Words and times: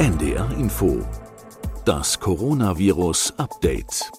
NDR 0.00 0.50
Info. 0.52 1.04
Das 1.84 2.18
Coronavirus 2.18 3.34
Update. 3.36 4.10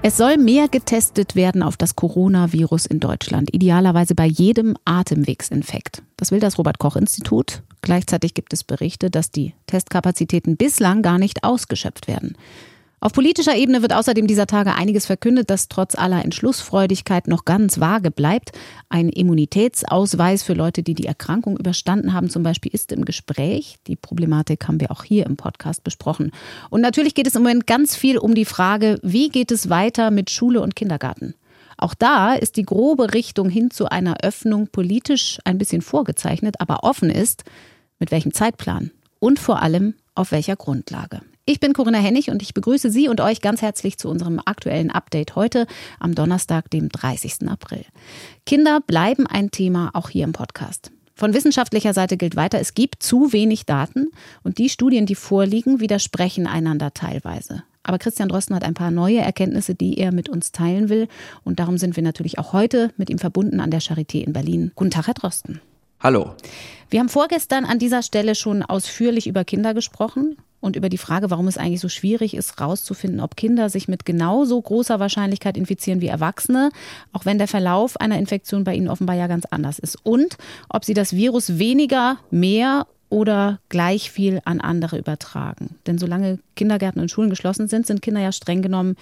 Es 0.00 0.16
soll 0.16 0.38
mehr 0.38 0.68
getestet 0.68 1.36
werden 1.36 1.62
auf 1.62 1.76
das 1.76 1.96
Coronavirus 1.96 2.86
in 2.86 2.98
Deutschland, 2.98 3.52
idealerweise 3.52 4.14
bei 4.14 4.24
jedem 4.24 4.74
Atemwegsinfekt. 4.86 6.02
Das 6.16 6.30
will 6.30 6.40
das 6.40 6.56
Robert 6.56 6.78
Koch 6.78 6.96
Institut. 6.96 7.62
Gleichzeitig 7.82 8.32
gibt 8.32 8.54
es 8.54 8.64
Berichte, 8.64 9.10
dass 9.10 9.30
die 9.30 9.52
Testkapazitäten 9.66 10.56
bislang 10.56 11.02
gar 11.02 11.18
nicht 11.18 11.44
ausgeschöpft 11.44 12.08
werden. 12.08 12.38
Auf 13.00 13.12
politischer 13.12 13.54
Ebene 13.54 13.82
wird 13.82 13.92
außerdem 13.92 14.26
dieser 14.26 14.48
Tage 14.48 14.74
einiges 14.74 15.06
verkündet, 15.06 15.50
das 15.50 15.68
trotz 15.68 15.94
aller 15.94 16.24
Entschlussfreudigkeit 16.24 17.28
noch 17.28 17.44
ganz 17.44 17.78
vage 17.78 18.10
bleibt. 18.10 18.50
Ein 18.88 19.08
Immunitätsausweis 19.08 20.42
für 20.42 20.54
Leute, 20.54 20.82
die 20.82 20.94
die 20.94 21.06
Erkrankung 21.06 21.56
überstanden 21.56 22.12
haben, 22.12 22.28
zum 22.28 22.42
Beispiel, 22.42 22.74
ist 22.74 22.90
im 22.90 23.04
Gespräch. 23.04 23.76
Die 23.86 23.94
Problematik 23.94 24.66
haben 24.66 24.80
wir 24.80 24.90
auch 24.90 25.04
hier 25.04 25.26
im 25.26 25.36
Podcast 25.36 25.84
besprochen. 25.84 26.32
Und 26.70 26.80
natürlich 26.80 27.14
geht 27.14 27.28
es 27.28 27.36
im 27.36 27.42
Moment 27.42 27.68
ganz 27.68 27.94
viel 27.94 28.18
um 28.18 28.34
die 28.34 28.44
Frage, 28.44 28.98
wie 29.02 29.28
geht 29.28 29.52
es 29.52 29.70
weiter 29.70 30.10
mit 30.10 30.30
Schule 30.30 30.60
und 30.60 30.74
Kindergarten? 30.74 31.34
Auch 31.76 31.94
da 31.94 32.34
ist 32.34 32.56
die 32.56 32.64
grobe 32.64 33.14
Richtung 33.14 33.48
hin 33.48 33.70
zu 33.70 33.88
einer 33.88 34.24
Öffnung 34.24 34.66
politisch 34.66 35.38
ein 35.44 35.58
bisschen 35.58 35.82
vorgezeichnet, 35.82 36.56
aber 36.58 36.82
offen 36.82 37.10
ist, 37.10 37.44
mit 38.00 38.10
welchem 38.10 38.34
Zeitplan 38.34 38.90
und 39.20 39.38
vor 39.38 39.62
allem 39.62 39.94
auf 40.16 40.32
welcher 40.32 40.56
Grundlage. 40.56 41.20
Ich 41.50 41.60
bin 41.60 41.72
Corinna 41.72 41.96
Hennig 41.96 42.28
und 42.28 42.42
ich 42.42 42.52
begrüße 42.52 42.90
Sie 42.90 43.08
und 43.08 43.22
euch 43.22 43.40
ganz 43.40 43.62
herzlich 43.62 43.96
zu 43.96 44.10
unserem 44.10 44.38
aktuellen 44.44 44.90
Update 44.90 45.34
heute 45.34 45.66
am 45.98 46.14
Donnerstag, 46.14 46.68
dem 46.68 46.90
30. 46.90 47.48
April. 47.48 47.86
Kinder 48.44 48.82
bleiben 48.86 49.26
ein 49.26 49.50
Thema 49.50 49.88
auch 49.94 50.10
hier 50.10 50.24
im 50.24 50.34
Podcast. 50.34 50.90
Von 51.14 51.32
wissenschaftlicher 51.32 51.94
Seite 51.94 52.18
gilt 52.18 52.36
weiter, 52.36 52.60
es 52.60 52.74
gibt 52.74 53.02
zu 53.02 53.32
wenig 53.32 53.64
Daten 53.64 54.10
und 54.42 54.58
die 54.58 54.68
Studien, 54.68 55.06
die 55.06 55.14
vorliegen, 55.14 55.80
widersprechen 55.80 56.46
einander 56.46 56.92
teilweise. 56.92 57.62
Aber 57.82 57.96
Christian 57.96 58.28
Drosten 58.28 58.54
hat 58.54 58.62
ein 58.62 58.74
paar 58.74 58.90
neue 58.90 59.20
Erkenntnisse, 59.20 59.74
die 59.74 59.96
er 59.96 60.12
mit 60.12 60.28
uns 60.28 60.52
teilen 60.52 60.90
will. 60.90 61.08
Und 61.44 61.60
darum 61.60 61.78
sind 61.78 61.96
wir 61.96 62.02
natürlich 62.02 62.38
auch 62.38 62.52
heute 62.52 62.90
mit 62.98 63.08
ihm 63.08 63.18
verbunden 63.18 63.60
an 63.60 63.70
der 63.70 63.80
Charité 63.80 64.22
in 64.22 64.34
Berlin. 64.34 64.72
Guten 64.74 64.90
Tag, 64.90 65.06
Herr 65.06 65.14
Drosten. 65.14 65.62
Hallo. 66.00 66.36
Wir 66.90 67.00
haben 67.00 67.08
vorgestern 67.08 67.64
an 67.64 67.80
dieser 67.80 68.02
Stelle 68.02 68.36
schon 68.36 68.62
ausführlich 68.62 69.26
über 69.26 69.44
Kinder 69.44 69.74
gesprochen 69.74 70.36
und 70.60 70.76
über 70.76 70.88
die 70.88 70.96
Frage, 70.96 71.28
warum 71.28 71.48
es 71.48 71.58
eigentlich 71.58 71.80
so 71.80 71.88
schwierig 71.88 72.34
ist, 72.34 72.60
herauszufinden, 72.60 73.20
ob 73.20 73.36
Kinder 73.36 73.68
sich 73.68 73.88
mit 73.88 74.04
genauso 74.04 74.62
großer 74.62 75.00
Wahrscheinlichkeit 75.00 75.56
infizieren 75.56 76.00
wie 76.00 76.06
Erwachsene, 76.06 76.70
auch 77.12 77.24
wenn 77.24 77.38
der 77.38 77.48
Verlauf 77.48 77.96
einer 78.00 78.16
Infektion 78.16 78.62
bei 78.62 78.76
ihnen 78.76 78.88
offenbar 78.88 79.16
ja 79.16 79.26
ganz 79.26 79.44
anders 79.46 79.80
ist. 79.80 79.96
Und 80.04 80.38
ob 80.68 80.84
sie 80.84 80.94
das 80.94 81.14
Virus 81.14 81.58
weniger, 81.58 82.18
mehr 82.30 82.86
oder 83.10 83.58
gleich 83.68 84.10
viel 84.12 84.40
an 84.44 84.60
andere 84.60 84.98
übertragen. 84.98 85.76
Denn 85.86 85.98
solange 85.98 86.38
Kindergärten 86.54 87.00
und 87.00 87.10
Schulen 87.10 87.30
geschlossen 87.30 87.66
sind, 87.66 87.86
sind 87.86 88.02
Kinder 88.02 88.20
ja 88.20 88.32
streng 88.32 88.62
genommen 88.62 88.96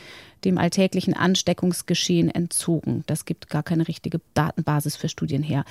dem 0.44 0.58
alltäglichen 0.58 1.12
Ansteckungsgeschehen 1.14 2.30
entzogen. 2.30 3.04
Das 3.06 3.24
gibt 3.24 3.50
gar 3.50 3.64
keine 3.64 3.86
richtige 3.86 4.20
Datenbasis 4.34 4.96
für 4.96 5.08
Studien 5.08 5.42
her. 5.42 5.64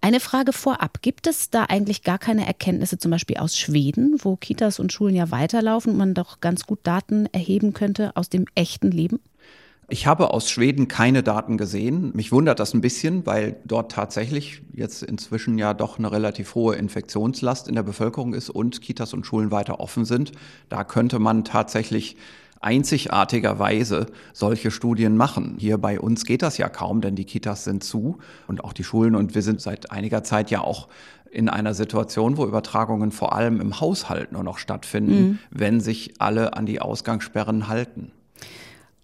Eine 0.00 0.20
Frage 0.20 0.52
vorab. 0.52 1.02
Gibt 1.02 1.26
es 1.26 1.50
da 1.50 1.64
eigentlich 1.64 2.04
gar 2.04 2.18
keine 2.18 2.46
Erkenntnisse, 2.46 2.98
zum 2.98 3.10
Beispiel 3.10 3.38
aus 3.38 3.56
Schweden, 3.56 4.16
wo 4.18 4.36
Kitas 4.36 4.78
und 4.78 4.92
Schulen 4.92 5.16
ja 5.16 5.30
weiterlaufen 5.32 5.92
und 5.92 5.98
man 5.98 6.14
doch 6.14 6.40
ganz 6.40 6.66
gut 6.66 6.80
Daten 6.84 7.26
erheben 7.32 7.72
könnte 7.72 8.12
aus 8.14 8.28
dem 8.28 8.46
echten 8.54 8.92
Leben? 8.92 9.18
Ich 9.90 10.06
habe 10.06 10.34
aus 10.34 10.50
Schweden 10.50 10.86
keine 10.86 11.22
Daten 11.22 11.56
gesehen. 11.56 12.12
Mich 12.14 12.30
wundert 12.30 12.60
das 12.60 12.74
ein 12.74 12.82
bisschen, 12.82 13.24
weil 13.24 13.56
dort 13.64 13.90
tatsächlich 13.90 14.60
jetzt 14.74 15.02
inzwischen 15.02 15.56
ja 15.56 15.72
doch 15.72 15.98
eine 15.98 16.12
relativ 16.12 16.54
hohe 16.54 16.76
Infektionslast 16.76 17.68
in 17.68 17.74
der 17.74 17.82
Bevölkerung 17.82 18.34
ist 18.34 18.50
und 18.50 18.82
Kitas 18.82 19.14
und 19.14 19.24
Schulen 19.24 19.50
weiter 19.50 19.80
offen 19.80 20.04
sind. 20.04 20.32
Da 20.68 20.84
könnte 20.84 21.18
man 21.18 21.42
tatsächlich 21.42 22.16
einzigartigerweise 22.60 24.06
solche 24.32 24.70
Studien 24.70 25.16
machen. 25.16 25.56
Hier 25.58 25.78
bei 25.78 26.00
uns 26.00 26.24
geht 26.24 26.42
das 26.42 26.58
ja 26.58 26.68
kaum, 26.68 27.00
denn 27.00 27.14
die 27.14 27.24
Kitas 27.24 27.64
sind 27.64 27.84
zu 27.84 28.18
und 28.46 28.64
auch 28.64 28.72
die 28.72 28.84
Schulen 28.84 29.14
und 29.14 29.34
wir 29.34 29.42
sind 29.42 29.60
seit 29.60 29.90
einiger 29.90 30.24
Zeit 30.24 30.50
ja 30.50 30.60
auch 30.60 30.88
in 31.30 31.48
einer 31.48 31.74
Situation, 31.74 32.36
wo 32.36 32.46
Übertragungen 32.46 33.12
vor 33.12 33.34
allem 33.34 33.60
im 33.60 33.80
Haushalt 33.80 34.32
nur 34.32 34.42
noch 34.42 34.58
stattfinden, 34.58 35.20
mhm. 35.20 35.38
wenn 35.50 35.80
sich 35.80 36.14
alle 36.18 36.54
an 36.54 36.66
die 36.66 36.80
Ausgangssperren 36.80 37.68
halten. 37.68 38.12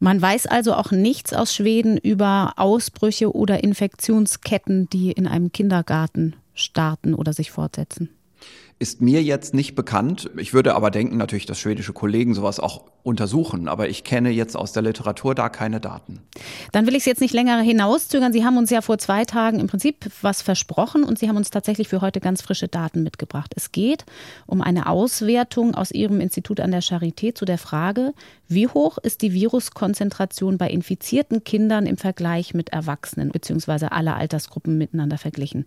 Man 0.01 0.21
weiß 0.21 0.47
also 0.47 0.75
auch 0.75 0.91
nichts 0.91 1.33
aus 1.33 1.55
Schweden 1.55 1.97
über 1.97 2.55
Ausbrüche 2.57 3.35
oder 3.35 3.63
Infektionsketten, 3.63 4.89
die 4.91 5.13
in 5.13 5.27
einem 5.27 5.53
Kindergarten 5.53 6.37
starten 6.55 7.15
oder 7.15 7.33
sich 7.33 7.51
fortsetzen 7.51 8.11
ist 8.79 9.01
mir 9.01 9.23
jetzt 9.23 9.55
nicht 9.55 9.75
bekannt. 9.75 10.31
Ich 10.37 10.53
würde 10.53 10.75
aber 10.75 10.91
denken 10.91 11.17
natürlich, 11.17 11.47
dass 11.47 11.59
schwedische 11.59 11.93
Kollegen 11.93 12.35
sowas 12.35 12.59
auch 12.59 12.85
untersuchen. 13.05 13.69
Aber 13.69 13.89
ich 13.89 14.03
kenne 14.03 14.31
jetzt 14.31 14.57
aus 14.57 14.73
der 14.73 14.83
Literatur 14.83 15.35
da 15.35 15.49
keine 15.49 15.81
Daten. 15.81 16.21
Dann 16.73 16.87
will 16.87 16.95
ich 16.95 17.01
es 17.01 17.05
jetzt 17.05 17.21
nicht 17.21 17.35
länger 17.35 17.61
hinauszögern. 17.61 18.33
Sie 18.33 18.45
haben 18.45 18.57
uns 18.57 18.71
ja 18.71 18.81
vor 18.81 18.99
zwei 18.99 19.25
Tagen 19.25 19.61
im 19.61 19.69
Prinzip 19.69 20.11
was 20.23 20.43
versprochen 20.43 21.05
und 21.05 21.19
Sie 21.19 21.29
haben 21.29 21.37
uns 21.37 21.51
tatsächlich 21.51 21.89
für 21.89 22.01
heute 22.01 22.21
ganz 22.21 22.43
frische 22.43 22.67
Daten 22.67 23.03
mitgebracht. 23.03 23.53
Es 23.57 23.73
geht 23.73 24.05
um 24.47 24.61
eine 24.61 24.89
Auswertung 24.89 25.75
aus 25.75 25.93
Ihrem 25.93 26.21
Institut 26.21 26.61
an 26.61 26.73
der 26.73 26.83
Charité 26.83 27.35
zu 27.35 27.45
der 27.45 27.59
Frage, 27.59 28.13
wie 28.49 28.67
hoch 28.67 28.99
ist 28.99 29.23
die 29.23 29.33
Viruskonzentration 29.33 30.59
bei 30.59 30.69
infizierten 30.69 31.45
Kindern 31.45 31.87
im 31.87 31.97
Vergleich 31.97 32.55
mit 32.55 32.71
Erwachsenen 32.71 33.31
bzw. 33.31 33.87
alle 33.91 34.15
Altersgruppen 34.15 34.77
miteinander 34.77 35.19
verglichen. 35.19 35.65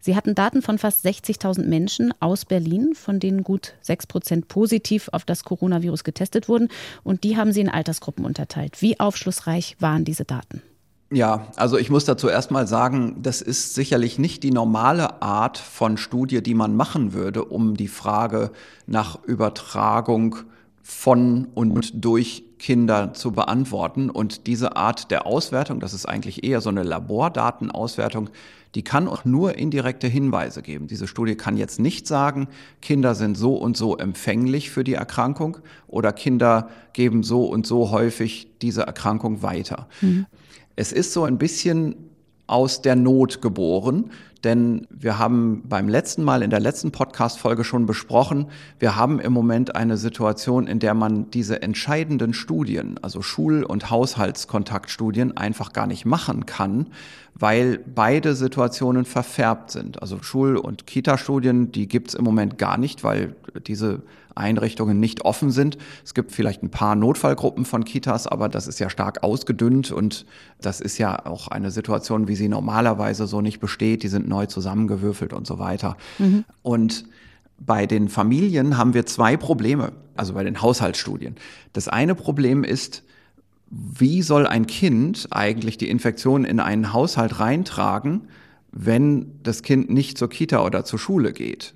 Sie 0.00 0.16
hatten 0.16 0.34
Daten 0.34 0.62
von 0.62 0.78
fast 0.78 1.04
60.000 1.04 1.66
Menschen 1.66 2.14
aus 2.20 2.44
Berlin, 2.44 2.94
von 2.94 3.20
denen 3.20 3.42
gut 3.42 3.74
6 3.82 4.06
Prozent 4.06 4.48
positiv 4.48 5.08
auf 5.12 5.24
das 5.24 5.44
Coronavirus 5.44 6.04
getestet 6.04 6.48
wurden. 6.48 6.68
Und 7.04 7.24
die 7.24 7.36
haben 7.36 7.52
Sie 7.52 7.60
in 7.60 7.68
Altersgruppen 7.68 8.24
unterteilt. 8.24 8.80
Wie 8.80 9.00
aufschlussreich 9.00 9.76
waren 9.80 10.04
diese 10.04 10.24
Daten? 10.24 10.62
Ja, 11.10 11.46
also 11.56 11.78
ich 11.78 11.88
muss 11.88 12.04
dazu 12.04 12.28
erstmal 12.28 12.66
sagen, 12.66 13.16
das 13.22 13.40
ist 13.40 13.74
sicherlich 13.74 14.18
nicht 14.18 14.42
die 14.42 14.50
normale 14.50 15.22
Art 15.22 15.56
von 15.56 15.96
Studie, 15.96 16.42
die 16.42 16.54
man 16.54 16.76
machen 16.76 17.14
würde, 17.14 17.46
um 17.46 17.76
die 17.78 17.88
Frage 17.88 18.50
nach 18.86 19.24
Übertragung 19.24 20.36
von 20.82 21.48
und 21.54 21.92
durch 21.94 22.44
Kinder 22.58 23.14
zu 23.14 23.32
beantworten. 23.32 24.10
Und 24.10 24.46
diese 24.46 24.76
Art 24.76 25.10
der 25.10 25.26
Auswertung, 25.26 25.80
das 25.80 25.94
ist 25.94 26.06
eigentlich 26.06 26.44
eher 26.44 26.60
so 26.60 26.68
eine 26.68 26.82
Labordatenauswertung, 26.82 28.30
die 28.74 28.82
kann 28.82 29.08
auch 29.08 29.24
nur 29.24 29.56
indirekte 29.56 30.08
Hinweise 30.08 30.62
geben. 30.62 30.88
Diese 30.88 31.06
Studie 31.06 31.36
kann 31.36 31.56
jetzt 31.56 31.80
nicht 31.80 32.06
sagen, 32.06 32.48
Kinder 32.82 33.14
sind 33.14 33.36
so 33.36 33.56
und 33.56 33.76
so 33.76 33.96
empfänglich 33.96 34.70
für 34.70 34.84
die 34.84 34.94
Erkrankung 34.94 35.58
oder 35.86 36.12
Kinder 36.12 36.68
geben 36.92 37.22
so 37.22 37.46
und 37.46 37.66
so 37.66 37.90
häufig 37.90 38.48
diese 38.60 38.82
Erkrankung 38.82 39.42
weiter. 39.42 39.88
Mhm. 40.00 40.26
Es 40.76 40.92
ist 40.92 41.12
so 41.12 41.24
ein 41.24 41.38
bisschen 41.38 41.96
aus 42.46 42.82
der 42.82 42.96
Not 42.96 43.42
geboren. 43.42 44.10
Denn 44.44 44.86
wir 44.90 45.18
haben 45.18 45.62
beim 45.68 45.88
letzten 45.88 46.22
Mal 46.22 46.42
in 46.42 46.50
der 46.50 46.60
letzten 46.60 46.92
Podcast-Folge 46.92 47.64
schon 47.64 47.86
besprochen, 47.86 48.46
wir 48.78 48.94
haben 48.94 49.18
im 49.18 49.32
Moment 49.32 49.74
eine 49.74 49.96
Situation, 49.96 50.68
in 50.68 50.78
der 50.78 50.94
man 50.94 51.30
diese 51.30 51.60
entscheidenden 51.62 52.32
Studien, 52.32 53.00
also 53.02 53.20
Schul- 53.20 53.64
und 53.64 53.90
Haushaltskontaktstudien, 53.90 55.36
einfach 55.36 55.72
gar 55.72 55.88
nicht 55.88 56.04
machen 56.04 56.46
kann, 56.46 56.86
weil 57.34 57.78
beide 57.78 58.34
Situationen 58.34 59.04
verfärbt 59.04 59.72
sind. 59.72 60.00
Also 60.02 60.22
Schul- 60.22 60.56
und 60.56 60.86
Kita-Studien, 60.86 61.72
die 61.72 61.88
gibt's 61.88 62.14
im 62.14 62.24
Moment 62.24 62.58
gar 62.58 62.78
nicht, 62.78 63.02
weil 63.02 63.34
diese 63.66 64.02
Einrichtungen 64.38 65.00
nicht 65.00 65.24
offen 65.24 65.50
sind. 65.50 65.76
Es 66.04 66.14
gibt 66.14 66.32
vielleicht 66.32 66.62
ein 66.62 66.70
paar 66.70 66.94
Notfallgruppen 66.94 67.64
von 67.64 67.84
Kitas, 67.84 68.26
aber 68.26 68.48
das 68.48 68.66
ist 68.66 68.78
ja 68.78 68.88
stark 68.88 69.22
ausgedünnt 69.22 69.90
und 69.90 70.24
das 70.60 70.80
ist 70.80 70.98
ja 70.98 71.26
auch 71.26 71.48
eine 71.48 71.70
Situation, 71.70 72.28
wie 72.28 72.36
sie 72.36 72.48
normalerweise 72.48 73.26
so 73.26 73.40
nicht 73.40 73.60
besteht. 73.60 74.02
Die 74.02 74.08
sind 74.08 74.28
neu 74.28 74.46
zusammengewürfelt 74.46 75.32
und 75.32 75.46
so 75.46 75.58
weiter. 75.58 75.96
Mhm. 76.18 76.44
Und 76.62 77.04
bei 77.58 77.86
den 77.86 78.08
Familien 78.08 78.78
haben 78.78 78.94
wir 78.94 79.04
zwei 79.06 79.36
Probleme, 79.36 79.92
also 80.16 80.34
bei 80.34 80.44
den 80.44 80.62
Haushaltsstudien. 80.62 81.36
Das 81.72 81.88
eine 81.88 82.14
Problem 82.14 82.64
ist, 82.64 83.02
wie 83.70 84.22
soll 84.22 84.46
ein 84.46 84.66
Kind 84.66 85.28
eigentlich 85.30 85.76
die 85.76 85.90
Infektion 85.90 86.44
in 86.44 86.60
einen 86.60 86.92
Haushalt 86.92 87.38
reintragen, 87.40 88.28
wenn 88.72 89.32
das 89.42 89.62
Kind 89.62 89.90
nicht 89.90 90.18
zur 90.18 90.30
Kita 90.30 90.64
oder 90.64 90.84
zur 90.84 90.98
Schule 90.98 91.32
geht? 91.32 91.74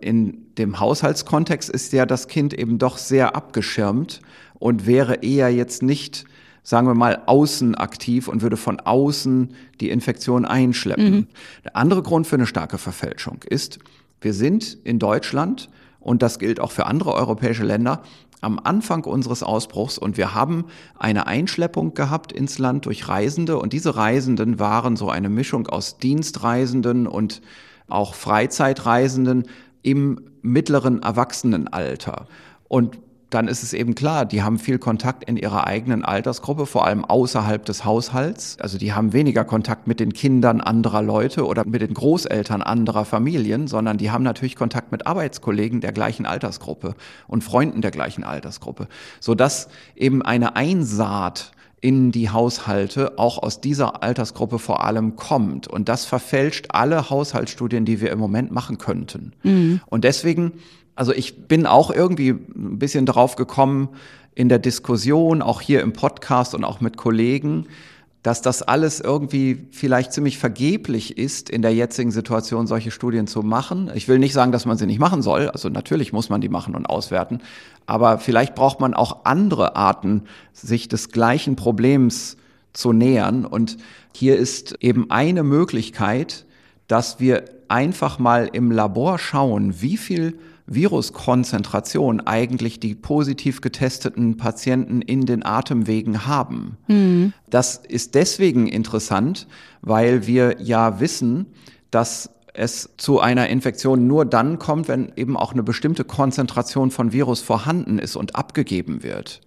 In 0.00 0.46
dem 0.56 0.80
Haushaltskontext 0.80 1.70
ist 1.70 1.92
ja 1.92 2.06
das 2.06 2.28
Kind 2.28 2.54
eben 2.54 2.78
doch 2.78 2.98
sehr 2.98 3.34
abgeschirmt 3.34 4.20
und 4.58 4.86
wäre 4.86 5.16
eher 5.22 5.52
jetzt 5.52 5.82
nicht, 5.82 6.24
sagen 6.62 6.86
wir 6.86 6.94
mal, 6.94 7.22
außen 7.26 7.74
aktiv 7.74 8.28
und 8.28 8.42
würde 8.42 8.56
von 8.56 8.80
außen 8.80 9.54
die 9.80 9.90
Infektion 9.90 10.44
einschleppen. 10.44 11.10
Mhm. 11.10 11.26
Der 11.64 11.76
andere 11.76 12.02
Grund 12.02 12.26
für 12.26 12.36
eine 12.36 12.46
starke 12.46 12.78
Verfälschung 12.78 13.44
ist, 13.48 13.78
wir 14.20 14.34
sind 14.34 14.78
in 14.84 14.98
Deutschland 14.98 15.70
und 15.98 16.22
das 16.22 16.38
gilt 16.38 16.60
auch 16.60 16.72
für 16.72 16.86
andere 16.86 17.14
europäische 17.14 17.64
Länder 17.64 18.02
am 18.40 18.58
Anfang 18.62 19.04
unseres 19.04 19.42
Ausbruchs 19.42 19.98
und 19.98 20.16
wir 20.16 20.34
haben 20.34 20.64
eine 20.98 21.26
Einschleppung 21.26 21.94
gehabt 21.94 22.32
ins 22.32 22.58
Land 22.58 22.86
durch 22.86 23.08
Reisende 23.08 23.58
und 23.58 23.72
diese 23.72 23.96
Reisenden 23.96 24.58
waren 24.58 24.96
so 24.96 25.10
eine 25.10 25.28
Mischung 25.28 25.66
aus 25.66 25.98
Dienstreisenden 25.98 27.06
und 27.06 27.42
auch 27.88 28.14
Freizeitreisenden, 28.14 29.44
im 29.82 30.20
mittleren 30.42 31.02
Erwachsenenalter. 31.02 32.26
Und 32.68 32.98
dann 33.30 33.46
ist 33.46 33.62
es 33.62 33.72
eben 33.72 33.94
klar, 33.94 34.26
die 34.26 34.42
haben 34.42 34.58
viel 34.58 34.78
Kontakt 34.78 35.22
in 35.24 35.36
ihrer 35.36 35.66
eigenen 35.66 36.04
Altersgruppe, 36.04 36.66
vor 36.66 36.84
allem 36.84 37.04
außerhalb 37.04 37.64
des 37.64 37.84
Haushalts. 37.84 38.58
Also 38.60 38.76
die 38.76 38.92
haben 38.92 39.12
weniger 39.12 39.44
Kontakt 39.44 39.86
mit 39.86 40.00
den 40.00 40.12
Kindern 40.12 40.60
anderer 40.60 41.00
Leute 41.00 41.46
oder 41.46 41.64
mit 41.64 41.80
den 41.80 41.94
Großeltern 41.94 42.60
anderer 42.60 43.04
Familien, 43.04 43.68
sondern 43.68 43.98
die 43.98 44.10
haben 44.10 44.24
natürlich 44.24 44.56
Kontakt 44.56 44.90
mit 44.90 45.06
Arbeitskollegen 45.06 45.80
der 45.80 45.92
gleichen 45.92 46.26
Altersgruppe 46.26 46.94
und 47.28 47.44
Freunden 47.44 47.82
der 47.82 47.92
gleichen 47.92 48.24
Altersgruppe, 48.24 48.88
sodass 49.20 49.68
eben 49.94 50.22
eine 50.22 50.56
Einsaat 50.56 51.52
in 51.80 52.12
die 52.12 52.30
Haushalte 52.30 53.18
auch 53.18 53.38
aus 53.38 53.60
dieser 53.60 54.02
Altersgruppe 54.02 54.58
vor 54.58 54.84
allem 54.84 55.16
kommt. 55.16 55.66
Und 55.66 55.88
das 55.88 56.04
verfälscht 56.04 56.66
alle 56.70 57.08
Haushaltsstudien, 57.10 57.84
die 57.84 58.00
wir 58.00 58.10
im 58.10 58.18
Moment 58.18 58.50
machen 58.50 58.78
könnten. 58.78 59.32
Mhm. 59.42 59.80
Und 59.86 60.04
deswegen 60.04 60.52
also 61.00 61.14
ich 61.14 61.46
bin 61.48 61.64
auch 61.64 61.90
irgendwie 61.90 62.28
ein 62.28 62.78
bisschen 62.78 63.06
drauf 63.06 63.36
gekommen 63.36 63.88
in 64.34 64.50
der 64.50 64.58
Diskussion, 64.58 65.40
auch 65.40 65.62
hier 65.62 65.80
im 65.80 65.94
Podcast 65.94 66.54
und 66.54 66.62
auch 66.62 66.82
mit 66.82 66.98
Kollegen, 66.98 67.68
dass 68.22 68.42
das 68.42 68.62
alles 68.62 69.00
irgendwie 69.00 69.66
vielleicht 69.70 70.12
ziemlich 70.12 70.38
vergeblich 70.38 71.16
ist, 71.16 71.48
in 71.48 71.62
der 71.62 71.74
jetzigen 71.74 72.10
Situation 72.10 72.66
solche 72.66 72.90
Studien 72.90 73.26
zu 73.26 73.42
machen. 73.42 73.90
Ich 73.94 74.08
will 74.08 74.18
nicht 74.18 74.34
sagen, 74.34 74.52
dass 74.52 74.66
man 74.66 74.76
sie 74.76 74.86
nicht 74.86 74.98
machen 74.98 75.22
soll. 75.22 75.48
Also 75.48 75.70
natürlich 75.70 76.12
muss 76.12 76.28
man 76.28 76.42
die 76.42 76.50
machen 76.50 76.74
und 76.74 76.86
auswerten. 76.86 77.40
Aber 77.86 78.18
vielleicht 78.18 78.54
braucht 78.54 78.78
man 78.78 78.92
auch 78.92 79.24
andere 79.24 79.74
Arten, 79.74 80.24
sich 80.52 80.88
des 80.88 81.08
gleichen 81.08 81.56
Problems 81.56 82.36
zu 82.74 82.92
nähern. 82.92 83.46
Und 83.46 83.78
hier 84.14 84.36
ist 84.36 84.76
eben 84.80 85.10
eine 85.10 85.42
Möglichkeit, 85.42 86.44
dass 86.88 87.20
wir 87.20 87.44
einfach 87.68 88.18
mal 88.18 88.50
im 88.52 88.70
Labor 88.70 89.18
schauen, 89.18 89.80
wie 89.80 89.96
viel 89.96 90.38
Viruskonzentration 90.70 92.20
eigentlich 92.20 92.78
die 92.78 92.94
positiv 92.94 93.60
getesteten 93.60 94.36
Patienten 94.36 95.02
in 95.02 95.26
den 95.26 95.44
Atemwegen 95.44 96.26
haben. 96.26 96.78
Mhm. 96.86 97.32
Das 97.50 97.76
ist 97.76 98.14
deswegen 98.14 98.68
interessant, 98.68 99.48
weil 99.82 100.26
wir 100.26 100.62
ja 100.62 101.00
wissen, 101.00 101.46
dass 101.90 102.30
es 102.54 102.90
zu 102.96 103.20
einer 103.20 103.48
Infektion 103.48 104.06
nur 104.06 104.24
dann 104.24 104.58
kommt, 104.58 104.88
wenn 104.88 105.12
eben 105.16 105.36
auch 105.36 105.52
eine 105.52 105.62
bestimmte 105.62 106.04
Konzentration 106.04 106.90
von 106.90 107.12
Virus 107.12 107.40
vorhanden 107.40 107.98
ist 107.98 108.16
und 108.16 108.36
abgegeben 108.36 109.02
wird. 109.02 109.40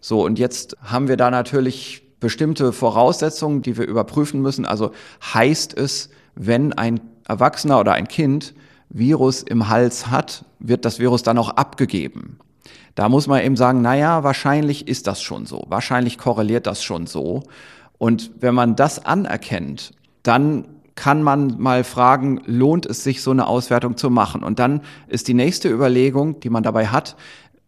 So, 0.00 0.24
und 0.24 0.38
jetzt 0.38 0.76
haben 0.82 1.08
wir 1.08 1.16
da 1.16 1.30
natürlich 1.30 2.02
bestimmte 2.20 2.72
Voraussetzungen, 2.72 3.62
die 3.62 3.76
wir 3.76 3.86
überprüfen 3.86 4.42
müssen. 4.42 4.64
Also 4.64 4.92
heißt 5.34 5.76
es, 5.76 6.10
wenn 6.36 6.72
ein 6.72 7.00
Erwachsener 7.26 7.80
oder 7.80 7.92
ein 7.92 8.06
Kind 8.06 8.54
Virus 8.90 9.42
im 9.42 9.68
Hals 9.68 10.08
hat, 10.08 10.44
wird 10.58 10.84
das 10.84 10.98
Virus 10.98 11.22
dann 11.22 11.38
auch 11.38 11.50
abgegeben. 11.50 12.38
Da 12.94 13.08
muss 13.08 13.26
man 13.26 13.42
eben 13.42 13.56
sagen, 13.56 13.80
naja, 13.80 14.24
wahrscheinlich 14.24 14.88
ist 14.88 15.06
das 15.06 15.22
schon 15.22 15.46
so. 15.46 15.64
Wahrscheinlich 15.68 16.18
korreliert 16.18 16.66
das 16.66 16.82
schon 16.82 17.06
so. 17.06 17.44
Und 17.96 18.32
wenn 18.40 18.54
man 18.54 18.76
das 18.76 19.04
anerkennt, 19.04 19.92
dann 20.22 20.64
kann 20.94 21.22
man 21.22 21.60
mal 21.60 21.84
fragen, 21.84 22.40
lohnt 22.44 22.86
es 22.86 23.04
sich, 23.04 23.22
so 23.22 23.30
eine 23.30 23.46
Auswertung 23.46 23.96
zu 23.96 24.10
machen? 24.10 24.42
Und 24.42 24.58
dann 24.58 24.80
ist 25.06 25.28
die 25.28 25.34
nächste 25.34 25.68
Überlegung, 25.68 26.40
die 26.40 26.50
man 26.50 26.64
dabei 26.64 26.88
hat, 26.88 27.16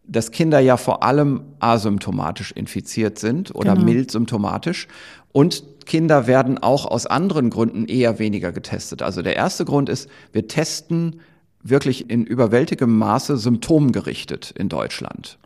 dass 0.03 0.31
Kinder 0.31 0.59
ja 0.59 0.75
vor 0.75 1.03
allem 1.03 1.43
asymptomatisch 1.59 2.51
infiziert 2.51 3.17
sind 3.17 3.55
oder 3.55 3.73
genau. 3.73 3.85
mild 3.85 4.11
symptomatisch. 4.11 4.89
Und 5.31 5.63
Kinder 5.85 6.27
werden 6.27 6.57
auch 6.57 6.85
aus 6.85 7.05
anderen 7.05 7.49
Gründen 7.49 7.85
eher 7.85 8.19
weniger 8.19 8.51
getestet. 8.51 9.01
Also 9.01 9.21
der 9.21 9.35
erste 9.35 9.65
Grund 9.65 9.89
ist, 9.89 10.09
wir 10.31 10.47
testen 10.47 11.21
wirklich 11.63 12.09
in 12.09 12.25
überwältigem 12.25 12.97
Maße 12.97 13.37
symptomgerichtet 13.37 14.51
in 14.51 14.69
Deutschland. 14.69 15.37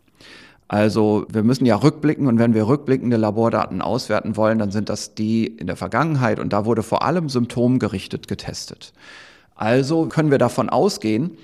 Also 0.68 1.26
wir 1.30 1.44
müssen 1.44 1.66
ja 1.66 1.76
rückblicken 1.76 2.26
und 2.26 2.38
wenn 2.38 2.54
wir 2.54 2.66
rückblickende 2.66 3.16
Labordaten 3.16 3.80
auswerten 3.80 4.36
wollen, 4.36 4.58
dann 4.58 4.72
sind 4.72 4.88
das 4.88 5.14
die 5.14 5.46
in 5.46 5.68
der 5.68 5.76
Vergangenheit 5.76 6.40
und 6.40 6.52
da 6.52 6.64
wurde 6.64 6.82
vor 6.82 7.02
allem 7.02 7.28
symptomgerichtet 7.28 8.26
getestet. 8.26 8.92
Also 9.54 10.06
können 10.06 10.30
wir 10.30 10.38
davon 10.38 10.68
ausgehen, 10.68 11.38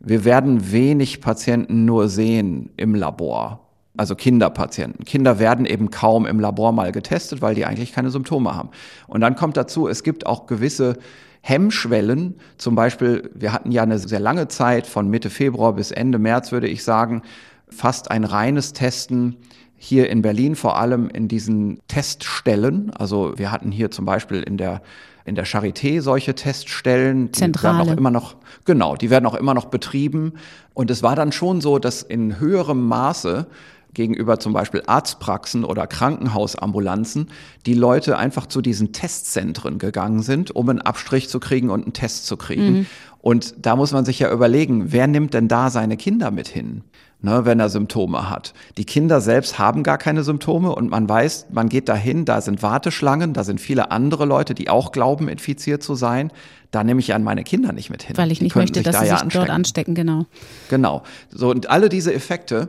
wir 0.00 0.24
werden 0.24 0.70
wenig 0.70 1.20
Patienten 1.20 1.84
nur 1.84 2.08
sehen 2.08 2.70
im 2.76 2.94
Labor 2.94 3.67
also 3.98 4.14
Kinderpatienten. 4.14 5.04
Kinder 5.04 5.38
werden 5.38 5.66
eben 5.66 5.90
kaum 5.90 6.24
im 6.24 6.40
Labor 6.40 6.72
mal 6.72 6.92
getestet, 6.92 7.42
weil 7.42 7.54
die 7.54 7.66
eigentlich 7.66 7.92
keine 7.92 8.10
Symptome 8.10 8.54
haben. 8.54 8.70
Und 9.06 9.20
dann 9.20 9.34
kommt 9.34 9.56
dazu, 9.56 9.88
es 9.88 10.02
gibt 10.02 10.26
auch 10.26 10.46
gewisse 10.46 10.98
Hemmschwellen. 11.40 12.36
Zum 12.56 12.74
Beispiel, 12.74 13.30
wir 13.34 13.52
hatten 13.52 13.72
ja 13.72 13.82
eine 13.82 13.98
sehr 13.98 14.20
lange 14.20 14.48
Zeit 14.48 14.86
von 14.86 15.08
Mitte 15.08 15.30
Februar 15.30 15.72
bis 15.72 15.90
Ende 15.90 16.18
März, 16.18 16.52
würde 16.52 16.68
ich 16.68 16.84
sagen, 16.84 17.22
fast 17.68 18.10
ein 18.10 18.24
reines 18.24 18.72
Testen 18.72 19.36
hier 19.76 20.10
in 20.10 20.22
Berlin, 20.22 20.56
vor 20.56 20.78
allem 20.78 21.08
in 21.08 21.28
diesen 21.28 21.80
Teststellen. 21.88 22.90
Also 22.96 23.34
wir 23.36 23.52
hatten 23.52 23.70
hier 23.70 23.90
zum 23.90 24.04
Beispiel 24.04 24.42
in 24.42 24.56
der 24.56 24.82
in 25.28 25.34
der 25.34 25.46
Charité 25.46 26.00
solche 26.00 26.34
Teststellen. 26.34 27.32
Zentrale. 27.34 27.74
Die 27.74 27.78
werden 27.84 27.92
auch 27.92 27.98
immer 27.98 28.10
noch, 28.10 28.36
genau, 28.64 28.96
die 28.96 29.10
werden 29.10 29.26
auch 29.26 29.34
immer 29.34 29.52
noch 29.52 29.66
betrieben. 29.66 30.32
Und 30.72 30.90
es 30.90 31.02
war 31.02 31.14
dann 31.14 31.32
schon 31.32 31.60
so, 31.60 31.78
dass 31.78 32.02
in 32.02 32.40
höherem 32.40 32.86
Maße 32.86 33.46
gegenüber 33.94 34.38
zum 34.38 34.52
Beispiel 34.52 34.82
Arztpraxen 34.86 35.64
oder 35.64 35.86
Krankenhausambulanzen 35.86 37.28
die 37.66 37.74
Leute 37.74 38.18
einfach 38.18 38.46
zu 38.46 38.60
diesen 38.60 38.92
Testzentren 38.92 39.78
gegangen 39.78 40.22
sind, 40.22 40.54
um 40.54 40.68
einen 40.68 40.80
Abstrich 40.80 41.28
zu 41.28 41.40
kriegen 41.40 41.70
und 41.70 41.84
einen 41.84 41.92
Test 41.92 42.26
zu 42.26 42.36
kriegen. 42.36 42.70
Mhm. 42.70 42.86
Und 43.20 43.54
da 43.58 43.76
muss 43.76 43.92
man 43.92 44.04
sich 44.04 44.20
ja 44.20 44.32
überlegen, 44.32 44.92
wer 44.92 45.06
nimmt 45.06 45.34
denn 45.34 45.48
da 45.48 45.70
seine 45.70 45.96
Kinder 45.96 46.30
mit 46.30 46.48
hin? 46.48 46.84
Ne, 47.20 47.44
wenn 47.44 47.58
er 47.58 47.68
Symptome 47.68 48.30
hat. 48.30 48.54
Die 48.76 48.84
Kinder 48.84 49.20
selbst 49.20 49.58
haben 49.58 49.82
gar 49.82 49.98
keine 49.98 50.22
Symptome 50.22 50.72
und 50.72 50.88
man 50.88 51.08
weiß, 51.08 51.48
man 51.50 51.68
geht 51.68 51.88
dahin, 51.88 52.24
da 52.24 52.40
sind 52.40 52.62
Warteschlangen, 52.62 53.32
da 53.32 53.42
sind 53.42 53.60
viele 53.60 53.90
andere 53.90 54.24
Leute, 54.24 54.54
die 54.54 54.68
auch 54.68 54.92
glauben, 54.92 55.26
infiziert 55.26 55.82
zu 55.82 55.96
sein. 55.96 56.30
Da 56.70 56.84
nehme 56.84 57.00
ich 57.00 57.12
an 57.14 57.24
meine 57.24 57.42
Kinder 57.42 57.72
nicht 57.72 57.90
mit 57.90 58.04
hin. 58.04 58.16
Weil 58.16 58.30
ich 58.30 58.40
nicht 58.40 58.54
möchte, 58.54 58.84
dass 58.84 58.94
da 58.94 59.00
sie 59.00 59.10
sich 59.10 59.34
ja 59.34 59.40
dort 59.40 59.50
anstecken, 59.50 59.96
genau. 59.96 60.26
Genau. 60.70 61.02
So, 61.28 61.50
und 61.50 61.68
alle 61.68 61.88
diese 61.88 62.14
Effekte, 62.14 62.68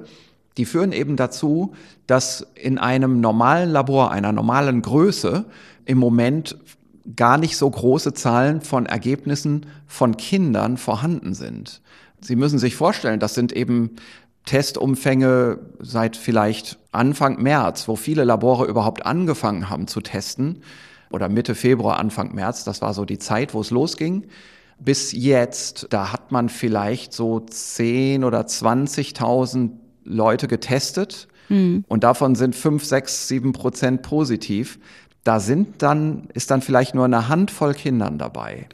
die 0.58 0.66
führen 0.66 0.92
eben 0.92 1.16
dazu, 1.16 1.74
dass 2.08 2.46
in 2.56 2.78
einem 2.78 3.22
normalen 3.22 3.70
Labor, 3.72 4.12
einer 4.12 4.32
normalen 4.32 4.82
Größe, 4.82 5.46
im 5.86 5.98
Moment 5.98 6.58
gar 7.16 7.38
nicht 7.38 7.58
so 7.58 7.70
große 7.70 8.14
Zahlen 8.14 8.62
von 8.62 8.86
Ergebnissen 8.86 9.66
von 9.88 10.18
Kindern 10.18 10.78
vorhanden 10.78 11.34
sind. 11.34 11.82
Sie 12.22 12.36
müssen 12.36 12.60
sich 12.60 12.76
vorstellen, 12.76 13.20
das 13.20 13.34
sind 13.34 13.54
eben 13.54 13.92
Testumfänge 14.46 15.60
seit 15.80 16.18
vielleicht 16.18 16.78
Anfang 16.92 17.42
März, 17.42 17.88
wo 17.88 17.96
viele 17.96 18.24
Labore 18.24 18.66
überhaupt 18.66 19.06
angefangen 19.06 19.70
haben 19.70 19.88
zu 19.88 20.02
testen, 20.02 20.64
oder 21.12 21.30
Mitte 21.30 21.56
Februar, 21.56 21.98
Anfang 21.98 22.36
März, 22.36 22.64
das 22.64 22.82
war 22.82 22.94
so 22.94 23.06
die 23.06 23.18
Zeit, 23.18 23.54
wo 23.54 23.62
es 23.62 23.72
losging. 23.72 24.28
Bis 24.80 25.12
jetzt, 25.12 25.88
da 25.90 26.14
hat 26.14 26.32
man 26.32 26.50
vielleicht 26.50 27.14
so 27.14 27.40
10 27.40 28.24
oder 28.24 28.42
20.000 28.42 29.72
Leute 30.04 30.48
getestet 30.48 31.28
mhm. 31.50 31.84
und 31.88 32.04
davon 32.04 32.36
sind 32.36 32.56
fünf, 32.56 32.86
sechs, 32.86 33.28
sieben 33.28 33.54
Prozent 33.54 34.02
positiv. 34.02 34.80
Da 35.24 35.40
sind 35.40 35.82
dann, 35.82 36.30
ist 36.34 36.50
dann 36.50 36.62
vielleicht 36.62 36.96
nur 36.96 37.06
eine 37.06 37.28
Handvoll 37.28 37.74
Kindern 37.74 38.18
dabei. 38.18 38.68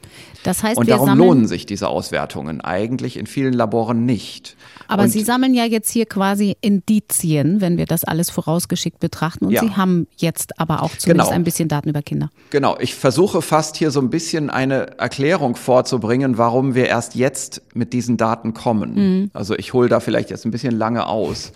Das 0.44 0.62
heißt, 0.62 0.78
und 0.78 0.88
darum 0.88 1.18
lohnen 1.18 1.48
sich 1.48 1.66
diese 1.66 1.88
Auswertungen 1.88 2.60
eigentlich 2.60 3.16
in 3.16 3.26
vielen 3.26 3.52
Laboren 3.52 4.06
nicht. 4.06 4.56
Aber 4.88 5.04
und 5.04 5.08
Sie 5.10 5.22
sammeln 5.22 5.54
ja 5.54 5.64
jetzt 5.64 5.90
hier 5.90 6.06
quasi 6.06 6.56
Indizien, 6.60 7.60
wenn 7.60 7.76
wir 7.76 7.86
das 7.86 8.04
alles 8.04 8.30
vorausgeschickt 8.30 9.00
betrachten. 9.00 9.46
Und 9.46 9.52
ja. 9.52 9.62
Sie 9.62 9.70
haben 9.70 10.06
jetzt 10.16 10.58
aber 10.58 10.82
auch 10.82 10.96
zumindest 10.96 11.28
genau. 11.28 11.36
ein 11.36 11.44
bisschen 11.44 11.68
Daten 11.68 11.88
über 11.88 12.02
Kinder. 12.02 12.30
Genau. 12.50 12.76
Ich 12.78 12.94
versuche 12.94 13.42
fast 13.42 13.76
hier 13.76 13.90
so 13.90 14.00
ein 14.00 14.10
bisschen 14.10 14.50
eine 14.50 14.98
Erklärung 14.98 15.56
vorzubringen, 15.56 16.38
warum 16.38 16.74
wir 16.74 16.86
erst 16.86 17.14
jetzt 17.14 17.62
mit 17.74 17.92
diesen 17.92 18.16
Daten 18.16 18.54
kommen. 18.54 18.94
Mhm. 18.94 19.30
Also 19.32 19.54
ich 19.56 19.72
hole 19.72 19.88
da 19.88 20.00
vielleicht 20.00 20.30
jetzt 20.30 20.44
ein 20.44 20.50
bisschen 20.50 20.76
lange 20.76 21.06
aus. 21.06 21.52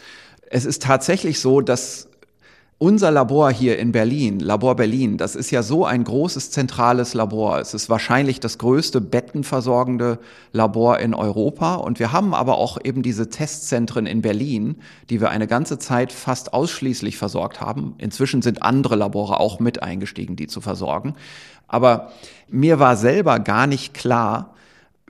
Es 0.50 0.64
ist 0.64 0.82
tatsächlich 0.82 1.40
so, 1.40 1.60
dass 1.60 2.09
unser 2.80 3.10
Labor 3.10 3.52
hier 3.52 3.78
in 3.78 3.92
Berlin, 3.92 4.40
Labor 4.40 4.74
Berlin, 4.74 5.18
das 5.18 5.36
ist 5.36 5.50
ja 5.50 5.62
so 5.62 5.84
ein 5.84 6.02
großes 6.02 6.50
zentrales 6.50 7.12
Labor. 7.12 7.60
Es 7.60 7.74
ist 7.74 7.90
wahrscheinlich 7.90 8.40
das 8.40 8.56
größte 8.56 9.02
bettenversorgende 9.02 10.18
Labor 10.54 10.98
in 10.98 11.12
Europa. 11.12 11.74
Und 11.74 11.98
wir 11.98 12.10
haben 12.10 12.32
aber 12.32 12.56
auch 12.56 12.78
eben 12.82 13.02
diese 13.02 13.28
Testzentren 13.28 14.06
in 14.06 14.22
Berlin, 14.22 14.76
die 15.10 15.20
wir 15.20 15.28
eine 15.28 15.46
ganze 15.46 15.78
Zeit 15.78 16.10
fast 16.10 16.54
ausschließlich 16.54 17.18
versorgt 17.18 17.60
haben. 17.60 17.96
Inzwischen 17.98 18.40
sind 18.40 18.62
andere 18.62 18.96
Labore 18.96 19.40
auch 19.40 19.60
mit 19.60 19.82
eingestiegen, 19.82 20.34
die 20.34 20.46
zu 20.46 20.62
versorgen. 20.62 21.16
Aber 21.68 22.12
mir 22.48 22.78
war 22.78 22.96
selber 22.96 23.40
gar 23.40 23.66
nicht 23.66 23.92
klar, 23.92 24.54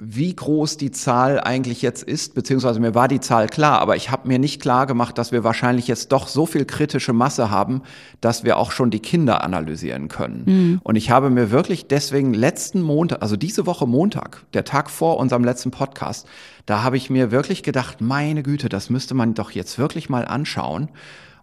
wie 0.03 0.35
groß 0.35 0.79
die 0.79 0.91
Zahl 0.91 1.39
eigentlich 1.41 1.83
jetzt 1.83 2.03
ist, 2.03 2.35
beziehungsweise 2.35 2.81
mir 2.81 2.95
war 2.95 3.07
die 3.07 3.21
Zahl 3.21 3.49
klar, 3.49 3.81
aber 3.81 3.97
ich 3.97 4.11
habe 4.11 4.27
mir 4.27 4.39
nicht 4.39 4.63
klar 4.63 4.87
gemacht, 4.87 5.19
dass 5.19 5.31
wir 5.31 5.45
wahrscheinlich 5.45 5.89
jetzt 5.89 6.11
doch 6.11 6.27
so 6.27 6.47
viel 6.47 6.65
kritische 6.65 7.13
Masse 7.13 7.51
haben, 7.51 7.83
dass 8.23 8.43
wir 8.43 8.57
auch 8.57 8.73
schon 8.73 8.91
die 8.91 9.01
Kinder 9.01 9.45
analysieren 9.45 10.09
können. 10.09 10.43
Mhm. 10.47 10.81
Und 10.83 10.97
ich 10.97 11.11
habe 11.11 11.29
mir 11.29 11.51
wirklich 11.51 11.87
deswegen 11.87 12.33
letzten 12.33 12.81
Montag, 12.81 13.21
also 13.21 13.37
diese 13.37 13.67
Woche 13.67 13.87
Montag, 13.87 14.43
der 14.55 14.65
Tag 14.65 14.89
vor 14.89 15.19
unserem 15.19 15.45
letzten 15.45 15.71
Podcast, 15.71 16.27
da 16.65 16.83
habe 16.83 16.97
ich 16.97 17.11
mir 17.11 17.31
wirklich 17.31 17.63
gedacht, 17.63 18.01
meine 18.01 18.43
Güte, 18.43 18.71
das 18.71 18.89
müsste 18.89 19.13
man 19.15 19.35
doch 19.35 19.51
jetzt 19.51 19.79
wirklich 19.79 20.09
mal 20.09 20.25
anschauen. 20.25 20.89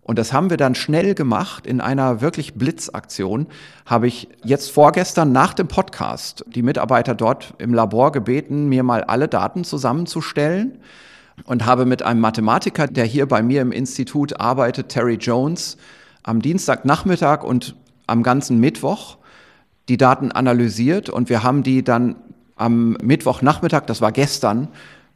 Und 0.07 0.17
das 0.17 0.31
haben 0.31 0.49
wir 0.49 0.55
dann 0.55 0.73
schnell 0.73 1.15
gemacht 1.15 1.67
in 1.67 1.81
einer 1.81 2.21
wirklich 2.21 2.53
Blitzaktion. 2.53 3.45
Habe 3.85 4.07
ich 4.07 4.29
jetzt 4.41 4.71
vorgestern 4.71 5.33
nach 5.33 5.53
dem 5.53 5.67
Podcast 5.67 6.45
die 6.47 6.61
Mitarbeiter 6.61 7.13
dort 7.13 7.53
im 7.57 7.73
Labor 7.73 8.13
gebeten, 8.13 8.69
mir 8.69 8.83
mal 8.83 9.03
alle 9.03 9.27
Daten 9.27 9.65
zusammenzustellen 9.65 10.79
und 11.43 11.65
habe 11.65 11.85
mit 11.85 12.03
einem 12.03 12.21
Mathematiker, 12.21 12.87
der 12.87 13.03
hier 13.03 13.25
bei 13.25 13.43
mir 13.43 13.61
im 13.61 13.73
Institut 13.73 14.39
arbeitet, 14.39 14.87
Terry 14.87 15.15
Jones, 15.15 15.75
am 16.23 16.41
Dienstagnachmittag 16.41 17.43
und 17.43 17.75
am 18.07 18.23
ganzen 18.23 18.61
Mittwoch 18.61 19.17
die 19.89 19.97
Daten 19.97 20.31
analysiert 20.31 21.09
und 21.09 21.29
wir 21.29 21.43
haben 21.43 21.63
die 21.63 21.83
dann 21.83 22.15
am 22.55 22.97
Mittwochnachmittag, 23.01 23.81
das 23.87 23.99
war 23.99 24.13
gestern, 24.13 24.69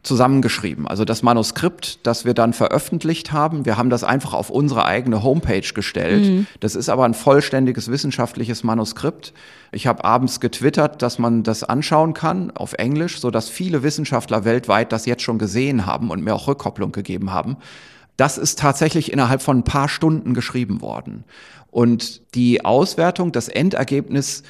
zusammengeschrieben. 0.04 0.88
Also 0.88 1.06
das 1.06 1.22
Manuskript, 1.22 2.00
das 2.06 2.26
wir 2.26 2.34
dann 2.34 2.54
veröffentlicht 2.54 3.32
haben, 3.32 3.66
wir 3.66 3.78
haben 3.78 3.90
das 3.90 4.04
einfach 4.04 4.34
auf 4.34 4.50
unsere 4.50 4.86
eigene 4.86 5.22
Homepage 5.22 5.74
gestellt. 5.74 6.26
Mhm. 6.26 6.48
Das 6.60 6.76
ist 6.76 6.90
aber 6.90 7.06
ein 7.06 7.14
vollständiges 7.14 7.90
wissenschaftliches 7.90 8.64
Manuskript. 8.64 9.34
Ich 9.72 9.86
habe 9.86 10.04
abends 10.04 10.40
getwittert, 10.40 11.02
dass 11.02 11.20
man 11.20 11.44
das 11.44 11.64
anschauen 11.64 12.14
kann 12.14 12.52
auf 12.52 12.74
Englisch, 12.74 13.20
so 13.20 13.30
dass 13.30 13.50
viele 13.50 13.84
Wissenschaftler 13.84 14.44
weltweit 14.44 14.92
das 14.92 15.06
jetzt 15.06 15.22
schon 15.22 15.38
gesehen 15.38 15.86
haben 15.86 16.10
und 16.10 16.24
mir 16.24 16.34
auch 16.34 16.48
Rückkopplung 16.48 16.92
gegeben 16.92 17.32
haben. 17.32 17.58
Das 18.18 18.38
ist 18.38 18.60
tatsächlich 18.60 19.12
innerhalb 19.12 19.42
von 19.42 19.60
ein 19.60 19.64
paar 19.64 19.88
Stunden 19.88 20.34
geschrieben 20.34 20.82
worden. 20.82 21.24
Und 21.70 22.22
die 22.36 22.66
Auswertung, 22.66 23.32
das 23.32 23.48
Endergebnis 23.48 24.44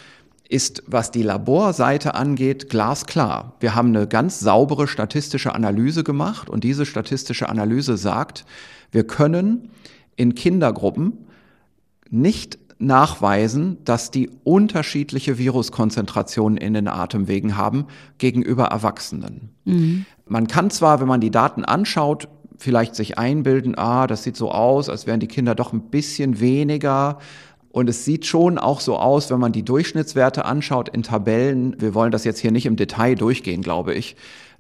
ist, 0.51 0.84
was 0.88 1.12
die 1.12 1.24
Laborseite 1.24 2.15
angeht, 2.15 2.70
glasklar. 2.70 3.55
Wir 3.60 3.74
haben 3.74 3.89
eine 3.89 4.08
ganz 4.08 4.39
saubere 4.39 4.88
statistische 4.88 5.55
Analyse 5.55 6.03
gemacht 6.03 6.50
und 6.50 6.63
diese 6.63 6.86
statistische 6.86 7.48
Analyse 7.48 7.98
sagt, 7.98 8.46
wir 8.91 9.05
können 9.05 9.70
in 10.15 10.36
Kindergruppen 10.36 11.13
nicht 12.10 12.60
nachweisen, 12.79 13.77
dass 13.86 14.12
die 14.12 14.29
unterschiedliche 14.43 15.38
Viruskonzentrationen 15.38 16.58
in 16.58 16.74
den 16.74 16.88
Atemwegen 16.88 17.55
haben 17.55 17.86
gegenüber 18.17 18.65
Erwachsenen. 18.65 19.50
Mhm. 19.65 20.05
Man 20.27 20.48
kann 20.48 20.70
zwar, 20.72 21.00
wenn 21.00 21.08
man 21.08 21.22
die 21.22 21.31
Daten 21.31 21.63
anschaut, 21.63 22.27
vielleicht 22.58 22.96
sich 22.96 23.17
einbilden, 23.17 23.77
ah, 23.77 24.08
das 24.08 24.24
sieht 24.24 24.36
so 24.36 24.51
aus, 24.51 24.89
als 24.89 25.08
wären 25.08 25.20
die 25.20 25.27
Kinder 25.27 25.55
doch 25.55 25.74
ein 25.74 25.89
bisschen 25.89 26.39
weniger 26.39 27.20
und 27.72 27.90
es 27.90 28.04
sieht 28.06 28.25
schon 28.25 28.58
auch 28.58 28.82
so 28.82 28.98
aus, 28.98 29.30
wenn 29.32 29.40
man 29.40 29.51
die 29.51 29.63
Durchschnittswerte 29.63 30.46
anschaut 30.46 30.90
in 30.90 31.04
Tabellen. 31.04 31.75
Wir 31.80 31.94
wollen 31.94 32.12
das 32.12 32.24
jetzt 32.25 32.40
hier 32.40 32.51
nicht 32.51 32.66
im 32.66 32.75
Detail 32.75 33.16
durchgehen, 33.16 33.62
glaube 33.62 33.94
ich. 33.94 34.16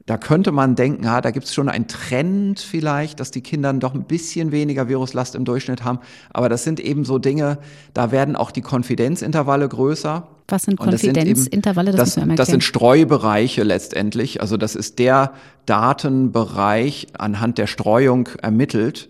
Da 0.05 0.17
könnte 0.17 0.51
man 0.51 0.75
denken, 0.75 1.03
ja, 1.03 1.21
da 1.21 1.29
gibt 1.29 1.45
es 1.45 1.53
schon 1.53 1.69
einen 1.69 1.87
Trend 1.87 2.59
vielleicht, 2.59 3.19
dass 3.19 3.29
die 3.29 3.41
Kinder 3.41 3.71
doch 3.73 3.93
ein 3.93 4.05
bisschen 4.05 4.51
weniger 4.51 4.89
Viruslast 4.89 5.35
im 5.35 5.45
Durchschnitt 5.45 5.83
haben. 5.83 5.99
Aber 6.31 6.49
das 6.49 6.63
sind 6.63 6.79
eben 6.79 7.05
so 7.05 7.19
Dinge, 7.19 7.59
da 7.93 8.11
werden 8.11 8.35
auch 8.35 8.49
die 8.49 8.61
Konfidenzintervalle 8.61 9.67
größer. 9.69 10.27
Was 10.47 10.63
sind 10.63 10.79
Konfidenzintervalle? 10.79 11.91
Das, 11.91 12.15
das, 12.15 12.27
das 12.35 12.47
sind 12.47 12.63
Streubereiche 12.63 13.63
letztendlich. 13.63 14.41
Also 14.41 14.57
das 14.57 14.75
ist 14.75 14.97
der 14.99 15.33
Datenbereich 15.65 17.07
anhand 17.17 17.57
der 17.57 17.67
Streuung 17.67 18.27
ermittelt 18.41 19.09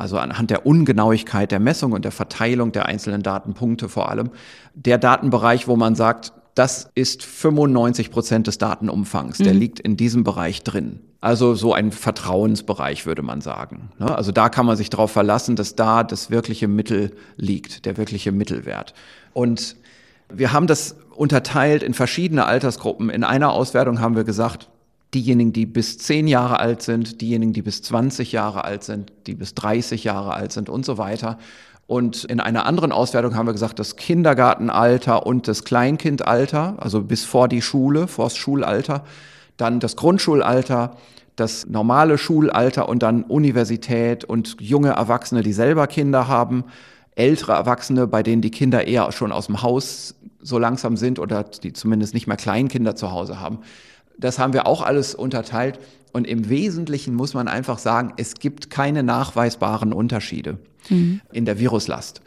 also 0.00 0.18
anhand 0.18 0.50
der 0.50 0.64
Ungenauigkeit 0.64 1.52
der 1.52 1.60
Messung 1.60 1.92
und 1.92 2.04
der 2.04 2.12
Verteilung 2.12 2.72
der 2.72 2.86
einzelnen 2.86 3.22
Datenpunkte 3.22 3.88
vor 3.88 4.08
allem, 4.08 4.30
der 4.74 4.98
Datenbereich, 4.98 5.68
wo 5.68 5.76
man 5.76 5.94
sagt, 5.94 6.32
das 6.54 6.90
ist 6.94 7.22
95 7.22 8.10
Prozent 8.10 8.46
des 8.46 8.58
Datenumfangs, 8.58 9.38
der 9.38 9.54
mhm. 9.54 9.60
liegt 9.60 9.80
in 9.80 9.96
diesem 9.96 10.24
Bereich 10.24 10.62
drin. 10.62 11.00
Also 11.20 11.54
so 11.54 11.74
ein 11.74 11.92
Vertrauensbereich, 11.92 13.04
würde 13.04 13.22
man 13.22 13.42
sagen. 13.42 13.90
Ne? 13.98 14.16
Also 14.16 14.32
da 14.32 14.48
kann 14.48 14.64
man 14.64 14.76
sich 14.76 14.88
darauf 14.88 15.10
verlassen, 15.10 15.54
dass 15.54 15.76
da 15.76 16.02
das 16.02 16.30
wirkliche 16.30 16.66
Mittel 16.66 17.12
liegt, 17.36 17.84
der 17.84 17.98
wirkliche 17.98 18.32
Mittelwert. 18.32 18.94
Und 19.34 19.76
wir 20.32 20.52
haben 20.52 20.66
das 20.66 20.96
unterteilt 21.14 21.82
in 21.82 21.92
verschiedene 21.92 22.46
Altersgruppen. 22.46 23.10
In 23.10 23.22
einer 23.22 23.52
Auswertung 23.52 24.00
haben 24.00 24.16
wir 24.16 24.24
gesagt, 24.24 24.70
diejenigen, 25.14 25.52
die 25.52 25.66
bis 25.66 25.98
zehn 25.98 26.28
Jahre 26.28 26.60
alt 26.60 26.82
sind, 26.82 27.20
diejenigen, 27.20 27.52
die 27.52 27.62
bis 27.62 27.82
20 27.82 28.32
Jahre 28.32 28.64
alt 28.64 28.84
sind, 28.84 29.12
die 29.26 29.34
bis 29.34 29.54
30 29.54 30.04
Jahre 30.04 30.34
alt 30.34 30.52
sind 30.52 30.68
und 30.68 30.84
so 30.84 30.98
weiter. 30.98 31.38
Und 31.86 32.22
in 32.24 32.38
einer 32.38 32.66
anderen 32.66 32.92
Auswertung 32.92 33.34
haben 33.34 33.46
wir 33.46 33.52
gesagt, 33.52 33.80
das 33.80 33.96
Kindergartenalter 33.96 35.26
und 35.26 35.48
das 35.48 35.64
Kleinkindalter, 35.64 36.76
also 36.78 37.02
bis 37.02 37.24
vor 37.24 37.48
die 37.48 37.62
Schule, 37.62 38.06
vor 38.06 38.26
das 38.26 38.36
Schulalter, 38.36 39.04
dann 39.56 39.80
das 39.80 39.96
Grundschulalter, 39.96 40.96
das 41.34 41.66
normale 41.66 42.16
Schulalter 42.16 42.88
und 42.88 43.02
dann 43.02 43.24
Universität 43.24 44.24
und 44.24 44.56
junge 44.60 44.90
Erwachsene, 44.90 45.42
die 45.42 45.52
selber 45.52 45.88
Kinder 45.88 46.28
haben, 46.28 46.64
ältere 47.16 47.52
Erwachsene, 47.52 48.06
bei 48.06 48.22
denen 48.22 48.42
die 48.42 48.50
Kinder 48.52 48.86
eher 48.86 49.10
schon 49.10 49.32
aus 49.32 49.46
dem 49.46 49.62
Haus 49.62 50.14
so 50.40 50.58
langsam 50.58 50.96
sind 50.96 51.18
oder 51.18 51.42
die 51.42 51.72
zumindest 51.72 52.14
nicht 52.14 52.26
mehr 52.26 52.36
Kleinkinder 52.36 52.94
zu 52.94 53.10
Hause 53.10 53.40
haben. 53.40 53.58
Das 54.20 54.38
haben 54.38 54.52
wir 54.52 54.66
auch 54.66 54.82
alles 54.82 55.14
unterteilt. 55.14 55.78
Und 56.12 56.26
im 56.26 56.48
Wesentlichen 56.48 57.14
muss 57.14 57.34
man 57.34 57.48
einfach 57.48 57.78
sagen, 57.78 58.12
es 58.16 58.34
gibt 58.34 58.70
keine 58.70 59.02
nachweisbaren 59.02 59.92
Unterschiede 59.92 60.58
mhm. 60.88 61.20
in 61.32 61.44
der 61.44 61.58
Viruslast. 61.58 62.20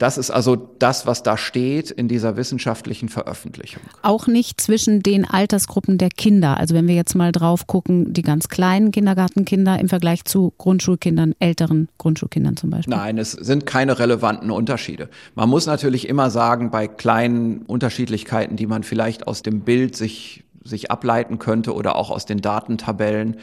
Das 0.00 0.16
ist 0.16 0.30
also 0.30 0.56
das, 0.56 1.06
was 1.06 1.22
da 1.22 1.36
steht 1.36 1.90
in 1.90 2.08
dieser 2.08 2.38
wissenschaftlichen 2.38 3.10
Veröffentlichung. 3.10 3.82
Auch 4.00 4.26
nicht 4.26 4.58
zwischen 4.58 5.02
den 5.02 5.26
Altersgruppen 5.26 5.98
der 5.98 6.08
Kinder. 6.08 6.56
Also 6.56 6.74
wenn 6.74 6.88
wir 6.88 6.94
jetzt 6.94 7.14
mal 7.14 7.32
drauf 7.32 7.66
gucken, 7.66 8.14
die 8.14 8.22
ganz 8.22 8.48
kleinen 8.48 8.92
Kindergartenkinder 8.92 9.78
im 9.78 9.90
Vergleich 9.90 10.24
zu 10.24 10.54
Grundschulkindern, 10.56 11.34
älteren 11.38 11.90
Grundschulkindern 11.98 12.56
zum 12.56 12.70
Beispiel. 12.70 12.94
Nein, 12.94 13.18
es 13.18 13.32
sind 13.32 13.66
keine 13.66 13.98
relevanten 13.98 14.50
Unterschiede. 14.50 15.10
Man 15.34 15.50
muss 15.50 15.66
natürlich 15.66 16.08
immer 16.08 16.30
sagen, 16.30 16.70
bei 16.70 16.88
kleinen 16.88 17.62
Unterschiedlichkeiten, 17.66 18.56
die 18.56 18.66
man 18.66 18.84
vielleicht 18.84 19.26
aus 19.26 19.42
dem 19.42 19.60
Bild 19.60 19.96
sich 19.96 20.44
sich 20.62 20.90
ableiten 20.90 21.38
könnte 21.38 21.74
oder 21.74 21.96
auch 21.96 22.10
aus 22.10 22.26
den 22.26 22.40
Datentabellen. 22.40 23.36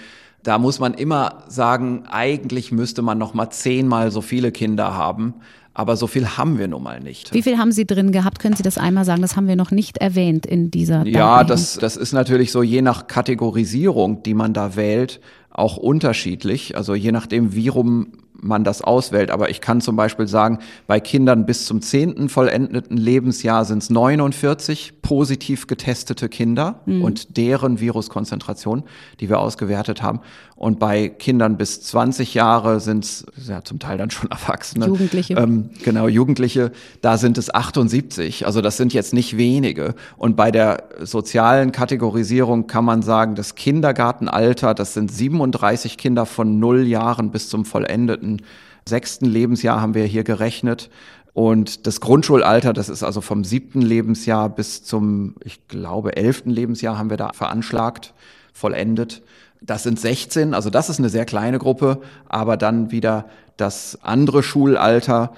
Da 0.43 0.57
muss 0.59 0.79
man 0.79 0.93
immer 0.93 1.43
sagen, 1.47 2.03
eigentlich 2.09 2.71
müsste 2.71 3.01
man 3.01 3.17
noch 3.17 3.33
mal 3.33 3.49
zehnmal 3.49 4.11
so 4.11 4.21
viele 4.21 4.51
Kinder 4.51 4.95
haben. 4.95 5.35
Aber 5.73 5.95
so 5.95 6.07
viel 6.07 6.27
haben 6.37 6.57
wir 6.57 6.67
nun 6.67 6.81
mal 6.81 6.99
nicht. 6.99 7.35
Wie 7.35 7.43
viel 7.43 7.59
haben 7.59 7.71
Sie 7.71 7.85
drin 7.85 8.11
gehabt? 8.11 8.39
Können 8.39 8.55
Sie 8.55 8.63
das 8.63 8.79
einmal 8.79 9.05
sagen? 9.05 9.21
Das 9.21 9.35
haben 9.35 9.47
wir 9.47 9.55
noch 9.55 9.69
nicht 9.69 9.99
erwähnt 9.99 10.47
in 10.47 10.71
dieser 10.71 11.05
Ja, 11.05 11.43
das, 11.43 11.77
das 11.77 11.97
ist 11.97 12.13
natürlich 12.13 12.51
so 12.51 12.63
je 12.63 12.81
nach 12.81 13.05
Kategorisierung, 13.05 14.23
die 14.23 14.33
man 14.33 14.53
da 14.53 14.75
wählt, 14.75 15.21
auch 15.51 15.77
unterschiedlich. 15.77 16.75
Also 16.75 16.95
je 16.95 17.11
nachdem, 17.11 17.53
wie 17.53 17.67
rum 17.67 18.07
man 18.39 18.63
das 18.63 18.81
auswählt. 18.81 19.31
Aber 19.31 19.49
ich 19.49 19.61
kann 19.61 19.81
zum 19.81 19.95
Beispiel 19.95 20.27
sagen, 20.27 20.59
bei 20.85 20.99
Kindern 20.99 21.45
bis 21.45 21.65
zum 21.65 21.81
zehnten 21.81 22.29
vollendeten 22.29 22.97
Lebensjahr 22.97 23.65
sind 23.65 23.83
es 23.83 23.89
49 23.89 25.01
positiv 25.01 25.67
getestete 25.67 26.29
Kinder 26.29 26.81
mhm. 26.85 27.03
und 27.03 27.37
deren 27.37 27.79
Viruskonzentration, 27.79 28.83
die 29.19 29.29
wir 29.29 29.39
ausgewertet 29.39 30.01
haben. 30.01 30.21
Und 30.57 30.79
bei 30.79 31.07
Kindern 31.07 31.55
bis 31.55 31.83
20 31.83 32.33
Jahre 32.33 32.79
sind 32.79 33.05
es 33.05 33.25
ja 33.47 33.63
zum 33.63 33.77
Teil 33.77 33.99
dann 33.99 34.09
schon 34.09 34.31
Erwachsene. 34.31 34.87
Jugendliche. 34.87 35.35
Ähm, 35.35 35.69
genau, 35.83 36.07
Jugendliche, 36.07 36.71
da 37.01 37.17
sind 37.17 37.37
es 37.37 37.53
78. 37.53 38.47
Also 38.47 38.61
das 38.61 38.75
sind 38.75 38.91
jetzt 38.91 39.13
nicht 39.13 39.37
wenige. 39.37 39.93
Und 40.17 40.35
bei 40.35 40.49
der 40.49 40.89
sozialen 40.99 41.71
Kategorisierung 41.71 42.65
kann 42.65 42.85
man 42.85 43.03
sagen, 43.03 43.35
das 43.35 43.53
Kindergartenalter, 43.53 44.73
das 44.73 44.95
sind 44.95 45.11
37 45.11 45.95
Kinder 45.95 46.25
von 46.25 46.59
null 46.59 46.87
Jahren 46.87 47.29
bis 47.29 47.49
zum 47.49 47.63
vollendeten 47.63 48.41
sechsten 48.87 49.25
Lebensjahr 49.25 49.79
haben 49.79 49.93
wir 49.93 50.05
hier 50.05 50.23
gerechnet. 50.23 50.89
Und 51.33 51.85
das 51.85 52.01
Grundschulalter, 52.01 52.73
das 52.73 52.89
ist 52.89 53.03
also 53.03 53.21
vom 53.21 53.43
siebten 53.43 53.81
Lebensjahr 53.81 54.49
bis 54.49 54.83
zum, 54.83 55.35
ich 55.43 55.67
glaube, 55.67 56.15
elften 56.17 56.49
Lebensjahr 56.49 56.97
haben 56.97 57.11
wir 57.11 57.17
da 57.17 57.31
veranschlagt, 57.33 58.15
vollendet. 58.53 59.21
Das 59.61 59.83
sind 59.83 59.99
16, 59.99 60.53
also 60.53 60.69
das 60.69 60.89
ist 60.89 60.99
eine 60.99 61.09
sehr 61.09 61.25
kleine 61.25 61.59
Gruppe, 61.59 62.01
aber 62.27 62.57
dann 62.57 62.91
wieder 62.91 63.25
das 63.57 63.97
andere 64.01 64.43
Schulalter, 64.43 65.33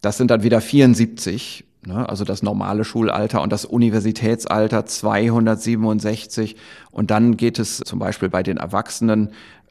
das 0.00 0.16
sind 0.16 0.30
dann 0.30 0.42
wieder 0.42 0.60
74, 0.60 1.64
ne, 1.86 2.08
also 2.08 2.24
das 2.24 2.42
normale 2.42 2.84
Schulalter 2.84 3.42
und 3.42 3.52
das 3.52 3.64
Universitätsalter 3.64 4.86
267. 4.86 6.56
Und 6.90 7.10
dann 7.10 7.36
geht 7.36 7.58
es 7.58 7.78
zum 7.78 7.98
Beispiel 7.98 8.28
bei 8.28 8.42
den 8.42 8.56
Erwachsenen 8.56 9.30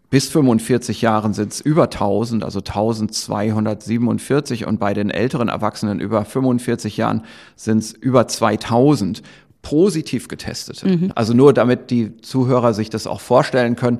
bis 0.09 0.29
45 0.29 1.01
Jahren 1.01 1.33
sind 1.33 1.51
es 1.51 1.59
über 1.59 1.83
1000, 1.83 2.43
also 2.43 2.59
1247 2.59 4.65
und 4.65 4.79
bei 4.79 4.93
den 4.93 5.09
älteren 5.09 5.49
Erwachsenen 5.49 5.99
über 5.99 6.23
45 6.23 6.95
Jahren 6.95 7.23
sind 7.57 7.79
es 7.79 7.91
über 7.91 8.27
2000 8.27 9.21
positiv 9.61 10.27
getestete. 10.27 10.87
Mhm. 10.87 11.11
Also 11.15 11.33
nur 11.33 11.53
damit 11.53 11.91
die 11.91 12.17
Zuhörer 12.17 12.73
sich 12.73 12.89
das 12.89 13.07
auch 13.07 13.21
vorstellen 13.21 13.75
können. 13.75 13.99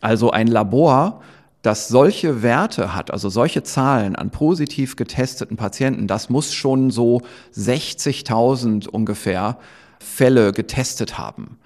Also 0.00 0.30
ein 0.30 0.46
Labor, 0.46 1.22
das 1.62 1.88
solche 1.88 2.42
Werte 2.42 2.94
hat, 2.94 3.12
also 3.12 3.28
solche 3.28 3.62
Zahlen 3.62 4.16
an 4.16 4.30
positiv 4.30 4.96
getesteten 4.96 5.56
Patienten, 5.56 6.08
das 6.08 6.28
muss 6.28 6.52
schon 6.52 6.90
so 6.90 7.22
60.000 7.54 8.88
ungefähr 8.88 9.58
Fälle 10.00 10.52
getestet 10.52 11.18
haben. 11.18 11.58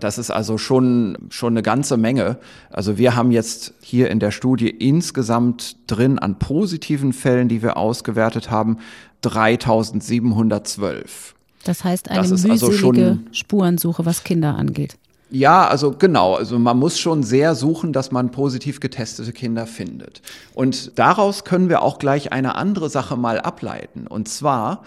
Das 0.00 0.16
ist 0.16 0.30
also 0.30 0.56
schon, 0.56 1.18
schon 1.28 1.52
eine 1.52 1.62
ganze 1.62 1.98
Menge. 1.98 2.38
Also 2.70 2.96
wir 2.96 3.14
haben 3.14 3.30
jetzt 3.30 3.74
hier 3.82 4.10
in 4.10 4.20
der 4.20 4.30
Studie 4.30 4.70
insgesamt 4.70 5.76
drin 5.86 6.18
an 6.18 6.38
positiven 6.38 7.12
Fällen, 7.12 7.48
die 7.48 7.62
wir 7.62 7.76
ausgewertet 7.76 8.50
haben, 8.50 8.78
3712. 9.20 11.34
Das 11.64 11.84
heißt 11.84 12.10
eine 12.10 12.20
das 12.20 12.32
also 12.32 12.48
mühselige 12.48 13.06
also 13.06 13.18
Spurensuche, 13.32 14.04
was 14.04 14.24
Kinder 14.24 14.56
angeht. 14.56 14.96
Ja, 15.32 15.66
also 15.66 15.92
genau. 15.92 16.34
Also 16.34 16.58
man 16.58 16.78
muss 16.78 16.98
schon 16.98 17.22
sehr 17.22 17.54
suchen, 17.54 17.94
dass 17.94 18.12
man 18.12 18.30
positiv 18.30 18.80
getestete 18.80 19.32
Kinder 19.32 19.66
findet. 19.66 20.20
Und 20.52 20.98
daraus 20.98 21.44
können 21.44 21.70
wir 21.70 21.80
auch 21.80 21.98
gleich 21.98 22.32
eine 22.32 22.54
andere 22.54 22.90
Sache 22.90 23.16
mal 23.16 23.40
ableiten. 23.40 24.06
Und 24.06 24.28
zwar, 24.28 24.82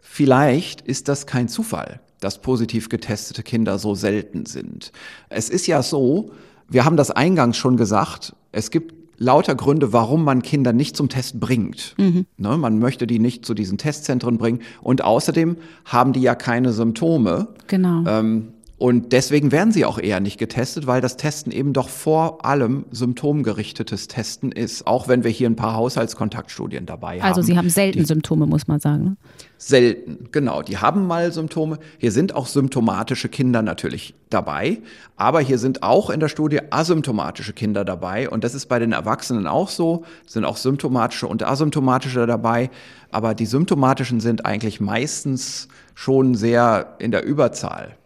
vielleicht 0.00 0.80
ist 0.82 1.08
das 1.08 1.26
kein 1.26 1.48
Zufall, 1.48 2.00
dass 2.20 2.40
positiv 2.40 2.88
getestete 2.88 3.42
Kinder 3.42 3.80
so 3.80 3.96
selten 3.96 4.46
sind. 4.46 4.92
Es 5.28 5.50
ist 5.50 5.66
ja 5.66 5.82
so, 5.82 6.30
wir 6.68 6.84
haben 6.84 6.96
das 6.96 7.10
eingangs 7.10 7.56
schon 7.56 7.76
gesagt, 7.76 8.36
es 8.52 8.70
gibt 8.70 8.99
lauter 9.20 9.54
Gründe, 9.54 9.92
warum 9.92 10.24
man 10.24 10.42
Kinder 10.42 10.72
nicht 10.72 10.96
zum 10.96 11.08
Test 11.08 11.38
bringt. 11.38 11.94
Mhm. 11.98 12.26
Ne, 12.38 12.56
man 12.56 12.80
möchte 12.80 13.06
die 13.06 13.20
nicht 13.20 13.44
zu 13.44 13.54
diesen 13.54 13.78
Testzentren 13.78 14.38
bringen. 14.38 14.60
Und 14.80 15.04
außerdem 15.04 15.56
haben 15.84 16.12
die 16.12 16.22
ja 16.22 16.34
keine 16.34 16.72
Symptome. 16.72 17.48
Genau. 17.68 18.04
Ähm, 18.08 18.48
und 18.80 19.12
deswegen 19.12 19.52
werden 19.52 19.72
sie 19.74 19.84
auch 19.84 19.98
eher 19.98 20.20
nicht 20.20 20.38
getestet, 20.38 20.86
weil 20.86 21.02
das 21.02 21.18
Testen 21.18 21.52
eben 21.52 21.74
doch 21.74 21.90
vor 21.90 22.46
allem 22.46 22.86
symptomgerichtetes 22.90 24.08
Testen 24.08 24.52
ist, 24.52 24.86
auch 24.86 25.06
wenn 25.06 25.22
wir 25.22 25.30
hier 25.30 25.50
ein 25.50 25.54
paar 25.54 25.74
Haushaltskontaktstudien 25.74 26.86
dabei 26.86 27.16
also 27.16 27.22
haben. 27.22 27.28
Also 27.28 27.42
sie 27.42 27.58
haben 27.58 27.68
selten 27.68 27.98
die, 27.98 28.04
Symptome, 28.06 28.46
muss 28.46 28.68
man 28.68 28.80
sagen. 28.80 29.04
Ne? 29.04 29.16
Selten, 29.58 30.30
genau. 30.32 30.62
Die 30.62 30.78
haben 30.78 31.06
mal 31.06 31.30
Symptome. 31.30 31.78
Hier 31.98 32.10
sind 32.10 32.34
auch 32.34 32.46
symptomatische 32.46 33.28
Kinder 33.28 33.60
natürlich 33.60 34.14
dabei, 34.30 34.78
aber 35.14 35.40
hier 35.40 35.58
sind 35.58 35.82
auch 35.82 36.08
in 36.08 36.18
der 36.18 36.28
Studie 36.28 36.60
asymptomatische 36.70 37.52
Kinder 37.52 37.84
dabei 37.84 38.30
und 38.30 38.44
das 38.44 38.54
ist 38.54 38.64
bei 38.64 38.78
den 38.78 38.92
Erwachsenen 38.92 39.46
auch 39.46 39.68
so, 39.68 40.04
sind 40.26 40.46
auch 40.46 40.56
symptomatische 40.56 41.26
und 41.26 41.46
asymptomatische 41.46 42.26
dabei, 42.26 42.70
aber 43.10 43.34
die 43.34 43.44
symptomatischen 43.44 44.20
sind 44.20 44.46
eigentlich 44.46 44.80
meistens 44.80 45.68
schon 45.94 46.34
sehr 46.34 46.96
in 46.98 47.10
der 47.10 47.26
Überzahl. 47.26 47.98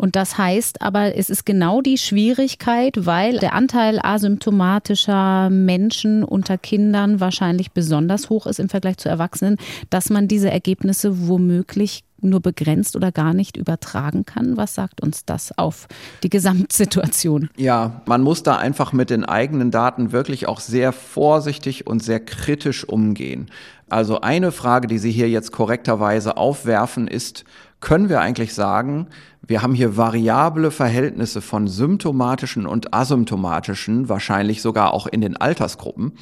Und 0.00 0.16
das 0.16 0.38
heißt 0.38 0.80
aber, 0.80 1.14
es 1.14 1.28
ist 1.28 1.44
genau 1.44 1.82
die 1.82 1.98
Schwierigkeit, 1.98 3.04
weil 3.04 3.38
der 3.38 3.52
Anteil 3.52 4.00
asymptomatischer 4.02 5.50
Menschen 5.50 6.24
unter 6.24 6.56
Kindern 6.56 7.20
wahrscheinlich 7.20 7.72
besonders 7.72 8.30
hoch 8.30 8.46
ist 8.46 8.60
im 8.60 8.70
Vergleich 8.70 8.96
zu 8.96 9.10
Erwachsenen, 9.10 9.58
dass 9.90 10.08
man 10.08 10.26
diese 10.26 10.50
Ergebnisse 10.50 11.28
womöglich 11.28 12.02
nur 12.22 12.40
begrenzt 12.40 12.96
oder 12.96 13.12
gar 13.12 13.34
nicht 13.34 13.58
übertragen 13.58 14.24
kann? 14.24 14.56
Was 14.56 14.74
sagt 14.74 15.02
uns 15.02 15.26
das 15.26 15.56
auf 15.58 15.86
die 16.22 16.30
Gesamtsituation? 16.30 17.50
Ja, 17.56 18.00
man 18.06 18.22
muss 18.22 18.42
da 18.42 18.56
einfach 18.56 18.94
mit 18.94 19.10
den 19.10 19.26
eigenen 19.26 19.70
Daten 19.70 20.12
wirklich 20.12 20.48
auch 20.48 20.60
sehr 20.60 20.92
vorsichtig 20.92 21.86
und 21.86 22.02
sehr 22.02 22.20
kritisch 22.20 22.88
umgehen. 22.88 23.50
Also 23.90 24.20
eine 24.20 24.52
Frage, 24.52 24.86
die 24.86 24.98
Sie 24.98 25.10
hier 25.10 25.28
jetzt 25.28 25.52
korrekterweise 25.52 26.36
aufwerfen, 26.36 27.08
ist, 27.08 27.44
können 27.80 28.08
wir 28.08 28.20
eigentlich 28.20 28.54
sagen, 28.54 29.08
wir 29.50 29.62
haben 29.62 29.74
hier 29.74 29.96
variable 29.96 30.70
Verhältnisse 30.70 31.40
von 31.40 31.66
symptomatischen 31.66 32.66
und 32.66 32.94
asymptomatischen, 32.94 34.08
wahrscheinlich 34.08 34.62
sogar 34.62 34.94
auch 34.94 35.08
in 35.08 35.20
den 35.20 35.36
Altersgruppen. 35.36 36.12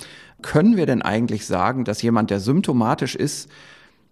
Können 0.41 0.79
wir 0.79 0.87
denn 0.87 1.03
eigentlich 1.03 1.45
sagen, 1.45 1.85
dass 1.85 2.01
jemand, 2.01 2.31
der 2.31 2.41
symptomatisch 2.41 3.15
ist, 3.15 3.51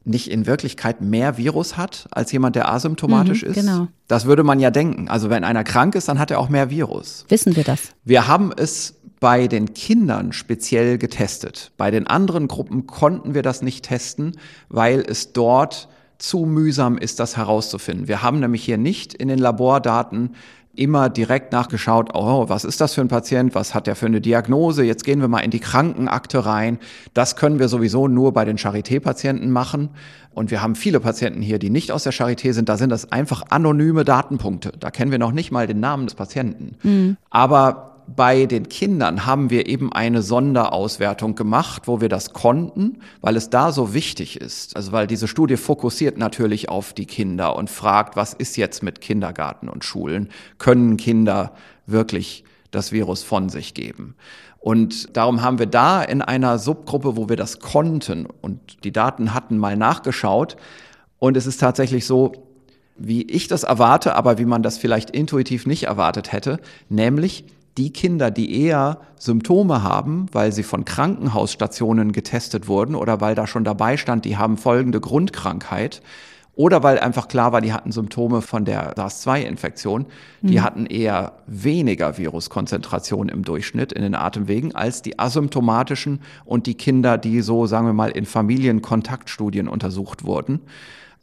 nicht 0.04 0.30
in 0.30 0.46
Wirklichkeit 0.46 1.00
mehr 1.00 1.38
Virus 1.38 1.78
hat 1.78 2.08
als 2.10 2.30
jemand, 2.30 2.56
der 2.56 2.70
asymptomatisch 2.70 3.42
mhm, 3.42 3.48
ist? 3.48 3.54
Genau. 3.54 3.88
Das 4.06 4.26
würde 4.26 4.42
man 4.44 4.60
ja 4.60 4.70
denken. 4.70 5.08
Also 5.08 5.30
wenn 5.30 5.44
einer 5.44 5.64
krank 5.64 5.94
ist, 5.94 6.08
dann 6.08 6.18
hat 6.18 6.30
er 6.30 6.38
auch 6.38 6.50
mehr 6.50 6.68
Virus. 6.68 7.24
Wissen 7.30 7.56
wir 7.56 7.64
das? 7.64 7.92
Wir 8.04 8.28
haben 8.28 8.52
es 8.54 8.96
bei 9.18 9.48
den 9.48 9.72
Kindern 9.72 10.34
speziell 10.34 10.98
getestet. 10.98 11.72
Bei 11.78 11.90
den 11.90 12.06
anderen 12.06 12.48
Gruppen 12.48 12.86
konnten 12.86 13.32
wir 13.32 13.40
das 13.40 13.62
nicht 13.62 13.86
testen, 13.86 14.36
weil 14.68 15.00
es 15.00 15.32
dort 15.32 15.88
zu 16.18 16.46
mühsam 16.46 16.98
ist, 16.98 17.20
das 17.20 17.36
herauszufinden. 17.36 18.08
Wir 18.08 18.22
haben 18.22 18.40
nämlich 18.40 18.64
hier 18.64 18.78
nicht 18.78 19.14
in 19.14 19.28
den 19.28 19.38
Labordaten 19.38 20.30
immer 20.76 21.08
direkt 21.08 21.52
nachgeschaut, 21.52 22.10
oh, 22.14 22.48
was 22.48 22.64
ist 22.64 22.80
das 22.80 22.94
für 22.94 23.00
ein 23.00 23.08
Patient, 23.08 23.54
was 23.54 23.74
hat 23.74 23.86
der 23.86 23.96
für 23.96 24.06
eine 24.06 24.20
Diagnose, 24.20 24.84
jetzt 24.84 25.04
gehen 25.04 25.20
wir 25.20 25.28
mal 25.28 25.40
in 25.40 25.50
die 25.50 25.58
Krankenakte 25.58 26.44
rein. 26.44 26.78
Das 27.14 27.36
können 27.36 27.58
wir 27.58 27.68
sowieso 27.68 28.08
nur 28.08 28.32
bei 28.32 28.44
den 28.44 28.58
Charité-Patienten 28.58 29.50
machen. 29.50 29.90
Und 30.34 30.50
wir 30.50 30.62
haben 30.62 30.74
viele 30.74 31.00
Patienten 31.00 31.40
hier, 31.40 31.58
die 31.58 31.70
nicht 31.70 31.92
aus 31.92 32.02
der 32.02 32.12
Charité 32.12 32.52
sind, 32.52 32.68
da 32.68 32.76
sind 32.76 32.90
das 32.90 33.10
einfach 33.10 33.44
anonyme 33.48 34.04
Datenpunkte. 34.04 34.72
Da 34.78 34.90
kennen 34.90 35.10
wir 35.10 35.18
noch 35.18 35.32
nicht 35.32 35.50
mal 35.50 35.66
den 35.66 35.80
Namen 35.80 36.06
des 36.06 36.14
Patienten. 36.14 36.76
Mhm. 36.82 37.16
Aber 37.30 37.95
bei 38.06 38.46
den 38.46 38.68
Kindern 38.68 39.26
haben 39.26 39.50
wir 39.50 39.66
eben 39.66 39.92
eine 39.92 40.22
Sonderauswertung 40.22 41.34
gemacht, 41.34 41.82
wo 41.86 42.00
wir 42.00 42.08
das 42.08 42.32
konnten, 42.32 43.00
weil 43.20 43.36
es 43.36 43.50
da 43.50 43.72
so 43.72 43.94
wichtig 43.94 44.40
ist. 44.40 44.76
Also 44.76 44.92
weil 44.92 45.06
diese 45.06 45.26
Studie 45.26 45.56
fokussiert 45.56 46.16
natürlich 46.16 46.68
auf 46.68 46.92
die 46.92 47.06
Kinder 47.06 47.56
und 47.56 47.68
fragt, 47.68 48.14
was 48.14 48.32
ist 48.32 48.56
jetzt 48.56 48.82
mit 48.82 49.00
Kindergarten 49.00 49.68
und 49.68 49.84
Schulen? 49.84 50.28
Können 50.58 50.96
Kinder 50.96 51.52
wirklich 51.86 52.44
das 52.70 52.92
Virus 52.92 53.22
von 53.24 53.48
sich 53.48 53.74
geben? 53.74 54.14
Und 54.58 55.16
darum 55.16 55.42
haben 55.42 55.58
wir 55.58 55.66
da 55.66 56.02
in 56.02 56.22
einer 56.22 56.58
Subgruppe, 56.58 57.16
wo 57.16 57.28
wir 57.28 57.36
das 57.36 57.60
konnten 57.60 58.26
und 58.40 58.84
die 58.84 58.92
Daten 58.92 59.34
hatten, 59.34 59.58
mal 59.58 59.76
nachgeschaut. 59.76 60.56
Und 61.18 61.36
es 61.36 61.46
ist 61.46 61.58
tatsächlich 61.58 62.06
so, 62.06 62.32
wie 62.96 63.22
ich 63.22 63.48
das 63.48 63.62
erwarte, 63.62 64.14
aber 64.14 64.38
wie 64.38 64.44
man 64.44 64.62
das 64.62 64.78
vielleicht 64.78 65.10
intuitiv 65.10 65.66
nicht 65.66 65.84
erwartet 65.84 66.32
hätte, 66.32 66.60
nämlich 66.88 67.44
die 67.78 67.92
Kinder, 67.92 68.30
die 68.30 68.62
eher 68.62 68.98
Symptome 69.16 69.82
haben, 69.82 70.26
weil 70.32 70.52
sie 70.52 70.62
von 70.62 70.84
Krankenhausstationen 70.84 72.12
getestet 72.12 72.68
wurden 72.68 72.94
oder 72.94 73.20
weil 73.20 73.34
da 73.34 73.46
schon 73.46 73.64
dabei 73.64 73.96
stand, 73.96 74.24
die 74.24 74.36
haben 74.36 74.56
folgende 74.56 75.00
Grundkrankheit 75.00 76.00
oder 76.54 76.82
weil 76.82 76.98
einfach 76.98 77.28
klar 77.28 77.52
war, 77.52 77.60
die 77.60 77.74
hatten 77.74 77.92
Symptome 77.92 78.40
von 78.40 78.64
der 78.64 78.94
SARS-2-Infektion, 78.96 80.06
die 80.40 80.56
mhm. 80.56 80.62
hatten 80.62 80.86
eher 80.86 81.32
weniger 81.46 82.16
Viruskonzentration 82.16 83.28
im 83.28 83.44
Durchschnitt 83.44 83.92
in 83.92 84.02
den 84.02 84.14
Atemwegen 84.14 84.74
als 84.74 85.02
die 85.02 85.18
asymptomatischen 85.18 86.22
und 86.46 86.66
die 86.66 86.74
Kinder, 86.74 87.18
die 87.18 87.42
so, 87.42 87.66
sagen 87.66 87.86
wir 87.86 87.92
mal, 87.92 88.10
in 88.10 88.24
Familienkontaktstudien 88.24 89.68
untersucht 89.68 90.24
wurden 90.24 90.60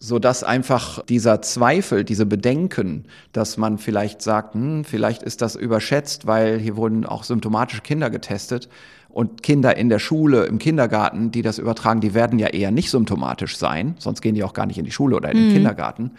so 0.03 0.19
dass 0.19 0.43
einfach 0.43 1.01
dieser 1.05 1.41
Zweifel, 1.41 2.03
diese 2.03 2.25
Bedenken, 2.25 3.05
dass 3.31 3.55
man 3.55 3.77
vielleicht 3.77 4.21
sagt, 4.21 4.53
hm, 4.53 4.83
vielleicht 4.83 5.23
ist 5.23 5.41
das 5.41 5.55
überschätzt, 5.55 6.27
weil 6.27 6.59
hier 6.59 6.75
wurden 6.75 7.05
auch 7.05 7.23
symptomatische 7.23 7.81
Kinder 7.81 8.09
getestet 8.09 8.67
und 9.07 9.43
Kinder 9.43 9.77
in 9.77 9.87
der 9.87 9.99
Schule, 9.99 10.43
im 10.43 10.59
Kindergarten, 10.59 11.31
die 11.31 11.41
das 11.41 11.57
übertragen, 11.57 12.01
die 12.01 12.13
werden 12.13 12.37
ja 12.37 12.47
eher 12.47 12.71
nicht 12.71 12.89
symptomatisch 12.89 13.55
sein, 13.55 13.95
sonst 13.97 14.19
gehen 14.19 14.35
die 14.35 14.43
auch 14.43 14.51
gar 14.51 14.65
nicht 14.65 14.77
in 14.77 14.83
die 14.83 14.91
Schule 14.91 15.15
oder 15.15 15.31
in 15.31 15.37
den 15.37 15.47
mhm. 15.47 15.53
Kindergarten. 15.53 16.11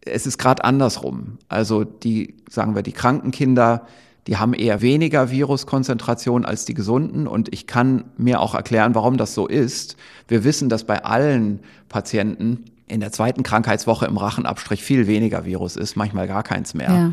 Es 0.00 0.26
ist 0.26 0.38
gerade 0.38 0.64
andersrum. 0.64 1.38
Also 1.48 1.84
die, 1.84 2.34
sagen 2.50 2.74
wir, 2.74 2.82
die 2.82 2.90
kranken 2.90 3.30
Kinder, 3.30 3.86
die 4.26 4.36
haben 4.36 4.52
eher 4.52 4.82
weniger 4.82 5.30
Viruskonzentration 5.30 6.44
als 6.44 6.64
die 6.64 6.74
gesunden 6.74 7.28
und 7.28 7.52
ich 7.54 7.68
kann 7.68 8.06
mir 8.16 8.40
auch 8.40 8.56
erklären, 8.56 8.96
warum 8.96 9.16
das 9.16 9.32
so 9.32 9.46
ist. 9.46 9.96
Wir 10.26 10.42
wissen, 10.42 10.68
dass 10.68 10.82
bei 10.82 11.04
allen 11.04 11.60
Patienten 11.88 12.64
in 12.88 13.00
der 13.00 13.12
zweiten 13.12 13.42
Krankheitswoche 13.42 14.06
im 14.06 14.16
Rachenabstrich 14.16 14.82
viel 14.82 15.06
weniger 15.06 15.44
Virus 15.44 15.76
ist, 15.76 15.96
manchmal 15.96 16.26
gar 16.26 16.42
keins 16.42 16.74
mehr. 16.74 16.90
Ja. 16.90 17.12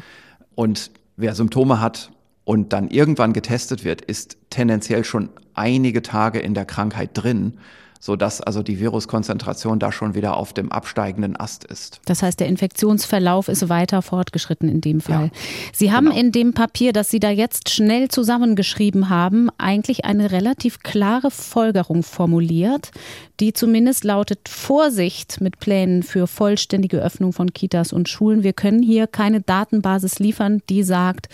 Und 0.55 0.91
wer 1.17 1.35
Symptome 1.35 1.81
hat 1.81 2.11
und 2.43 2.73
dann 2.73 2.89
irgendwann 2.89 3.33
getestet 3.33 3.83
wird, 3.83 4.01
ist 4.01 4.37
tendenziell 4.49 5.03
schon 5.03 5.29
einige 5.53 6.01
Tage 6.01 6.39
in 6.39 6.53
der 6.53 6.65
Krankheit 6.65 7.11
drin 7.13 7.57
so 8.05 8.15
dass 8.15 8.39
also 8.39 8.61
die 8.61 8.79
Viruskonzentration 8.79 9.79
da 9.79 9.91
schon 9.91 10.13
wieder 10.13 10.37
auf 10.37 10.53
dem 10.53 10.71
absteigenden 10.71 11.35
Ast 11.35 11.63
ist. 11.63 12.01
Das 12.05 12.21
heißt, 12.21 12.39
der 12.39 12.45
Infektionsverlauf 12.45 13.47
ist 13.47 13.67
weiter 13.67 14.03
fortgeschritten 14.03 14.69
in 14.69 14.79
dem 14.79 15.01
Fall. 15.01 15.31
Ja, 15.33 15.39
Sie 15.73 15.91
haben 15.91 16.05
genau. 16.05 16.19
in 16.19 16.31
dem 16.31 16.53
Papier, 16.53 16.93
das 16.93 17.09
Sie 17.09 17.19
da 17.19 17.31
jetzt 17.31 17.71
schnell 17.71 18.09
zusammengeschrieben 18.09 19.09
haben, 19.09 19.49
eigentlich 19.57 20.05
eine 20.05 20.31
relativ 20.31 20.83
klare 20.83 21.31
Folgerung 21.31 22.03
formuliert, 22.03 22.91
die 23.39 23.53
zumindest 23.53 24.03
lautet 24.03 24.49
Vorsicht 24.49 25.41
mit 25.41 25.59
Plänen 25.59 26.03
für 26.03 26.27
vollständige 26.27 27.01
Öffnung 27.01 27.33
von 27.33 27.53
Kitas 27.53 27.91
und 27.91 28.07
Schulen. 28.07 28.43
Wir 28.43 28.53
können 28.53 28.83
hier 28.83 29.07
keine 29.07 29.41
Datenbasis 29.41 30.19
liefern, 30.19 30.61
die 30.69 30.83
sagt, 30.83 31.27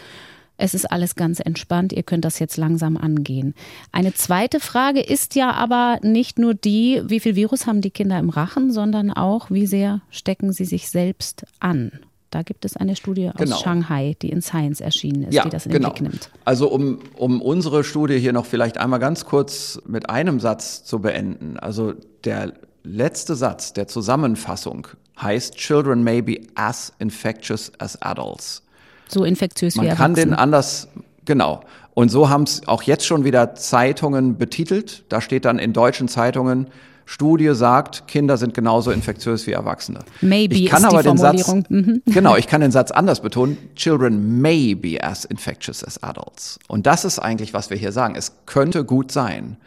es 0.61 0.73
ist 0.75 0.91
alles 0.91 1.15
ganz 1.15 1.39
entspannt, 1.39 1.91
ihr 1.91 2.03
könnt 2.03 2.23
das 2.23 2.37
jetzt 2.39 2.55
langsam 2.57 2.95
angehen. 2.95 3.55
Eine 3.91 4.13
zweite 4.13 4.59
Frage 4.59 5.01
ist 5.01 5.35
ja 5.35 5.51
aber 5.51 5.97
nicht 6.03 6.37
nur 6.37 6.53
die, 6.53 7.01
wie 7.05 7.19
viel 7.19 7.35
Virus 7.35 7.65
haben 7.65 7.81
die 7.81 7.89
Kinder 7.89 8.19
im 8.19 8.29
Rachen, 8.29 8.71
sondern 8.71 9.11
auch, 9.11 9.49
wie 9.49 9.65
sehr 9.65 10.01
stecken 10.11 10.53
sie 10.53 10.65
sich 10.65 10.89
selbst 10.89 11.45
an. 11.59 11.91
Da 12.29 12.43
gibt 12.43 12.63
es 12.63 12.77
eine 12.77 12.95
Studie 12.95 13.29
aus 13.29 13.35
Genau. 13.37 13.57
Shanghai, 13.57 14.15
die 14.21 14.29
in 14.29 14.41
Science 14.41 14.79
erschienen 14.81 15.23
ist, 15.23 15.33
Ja, 15.33 15.43
die 15.43 15.49
das 15.49 15.65
in 15.65 15.71
genau. 15.73 15.89
den 15.89 15.93
Blick 15.95 16.11
nimmt. 16.11 16.29
Also 16.45 16.69
um, 16.69 16.99
um 17.17 17.41
unsere 17.41 17.83
Studie 17.83 18.19
hier 18.19 18.31
noch 18.31 18.45
vielleicht 18.45 18.77
einmal 18.77 18.99
ganz 18.99 19.25
kurz 19.25 19.81
mit 19.85 20.09
einem 20.09 20.39
Satz 20.39 20.83
zu 20.85 20.99
beenden. 20.99 21.57
Also 21.59 21.93
der 22.23 22.53
letzte 22.83 23.35
Satz 23.35 23.73
der 23.73 23.87
Zusammenfassung 23.87 24.87
heißt, 25.19 25.55
Children 25.55 26.03
may 26.03 26.21
be 26.21 26.39
as 26.55 26.93
infectious 26.99 27.71
as 27.79 28.01
adults. 28.01 28.63
So 29.11 29.23
infektiös 29.23 29.75
wie 29.75 29.87
Man 29.87 29.95
kann 29.95 30.13
den 30.13 30.29
Erwachsene. 30.29 30.39
anders, 30.39 30.87
genau. 31.25 31.61
Und 31.93 32.09
so 32.09 32.29
haben 32.29 32.43
es 32.43 32.67
auch 32.67 32.83
jetzt 32.83 33.05
schon 33.05 33.25
wieder 33.25 33.55
Zeitungen 33.55 34.37
betitelt. 34.37 35.03
Da 35.09 35.21
steht 35.21 35.45
dann 35.45 35.59
in 35.59 35.73
deutschen 35.73 36.07
Zeitungen, 36.07 36.67
Studie 37.05 37.53
sagt, 37.53 38.07
Kinder 38.07 38.37
sind 38.37 38.53
genauso 38.53 38.89
infektiös 38.89 39.45
wie 39.45 39.51
Erwachsene. 39.51 39.99
Maybe 40.21 40.55
ich 40.55 40.67
kann 40.67 40.81
ist 40.83 40.91
die 40.91 40.95
aber 40.95 41.03
den 41.03 41.17
Satz, 41.17 41.43
Formulierung. 41.43 41.85
Mhm. 41.85 42.01
genau, 42.13 42.37
ich 42.37 42.47
kann 42.47 42.61
den 42.61 42.71
Satz 42.71 42.91
anders 42.91 43.21
betonen. 43.21 43.57
Children 43.75 44.39
may 44.39 44.75
be 44.75 45.03
as 45.03 45.25
infectious 45.25 45.83
as 45.83 46.01
adults. 46.01 46.57
Und 46.69 46.85
das 46.85 47.03
ist 47.03 47.19
eigentlich, 47.19 47.53
was 47.53 47.69
wir 47.69 47.75
hier 47.75 47.91
sagen. 47.91 48.15
Es 48.15 48.31
könnte 48.45 48.85
gut 48.85 49.11
sein. 49.11 49.57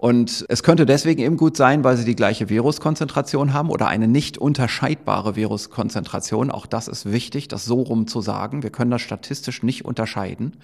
Und 0.00 0.46
es 0.48 0.62
könnte 0.62 0.86
deswegen 0.86 1.20
eben 1.20 1.36
gut 1.36 1.58
sein, 1.58 1.84
weil 1.84 1.98
sie 1.98 2.06
die 2.06 2.16
gleiche 2.16 2.48
Viruskonzentration 2.48 3.52
haben 3.52 3.68
oder 3.68 3.86
eine 3.86 4.08
nicht 4.08 4.38
unterscheidbare 4.38 5.36
Viruskonzentration. 5.36 6.50
Auch 6.50 6.64
das 6.64 6.88
ist 6.88 7.12
wichtig, 7.12 7.48
das 7.48 7.66
so 7.66 7.82
rum 7.82 8.06
zu 8.06 8.22
sagen. 8.22 8.62
Wir 8.62 8.70
können 8.70 8.90
das 8.90 9.02
statistisch 9.02 9.62
nicht 9.62 9.84
unterscheiden. 9.84 10.56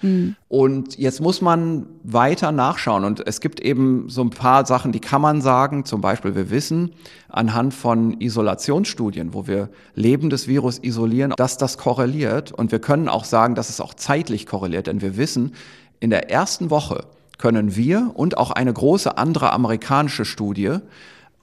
Und 0.47 0.97
jetzt 0.97 1.21
muss 1.21 1.41
man 1.41 1.85
weiter 2.01 2.51
nachschauen. 2.51 3.03
Und 3.03 3.27
es 3.27 3.39
gibt 3.39 3.59
eben 3.59 4.09
so 4.09 4.21
ein 4.23 4.31
paar 4.31 4.65
Sachen, 4.65 4.91
die 4.91 5.01
kann 5.01 5.21
man 5.21 5.41
sagen. 5.41 5.85
Zum 5.85 6.01
Beispiel, 6.01 6.33
wir 6.33 6.49
wissen 6.49 6.93
anhand 7.29 7.75
von 7.75 8.19
Isolationsstudien, 8.19 9.35
wo 9.35 9.45
wir 9.45 9.69
lebendes 9.93 10.47
Virus 10.47 10.79
isolieren, 10.81 11.31
dass 11.37 11.59
das 11.59 11.77
korreliert. 11.77 12.51
Und 12.51 12.71
wir 12.71 12.79
können 12.79 13.07
auch 13.07 13.23
sagen, 13.23 13.53
dass 13.53 13.69
es 13.69 13.81
auch 13.81 13.93
zeitlich 13.93 14.47
korreliert. 14.47 14.87
Denn 14.87 15.01
wir 15.01 15.15
wissen, 15.15 15.53
in 15.99 16.09
der 16.09 16.31
ersten 16.31 16.71
Woche 16.71 17.03
können 17.37 17.75
wir 17.75 18.11
und 18.13 18.37
auch 18.37 18.51
eine 18.51 18.73
große 18.73 19.17
andere 19.17 19.51
amerikanische 19.51 20.25
Studie 20.25 20.77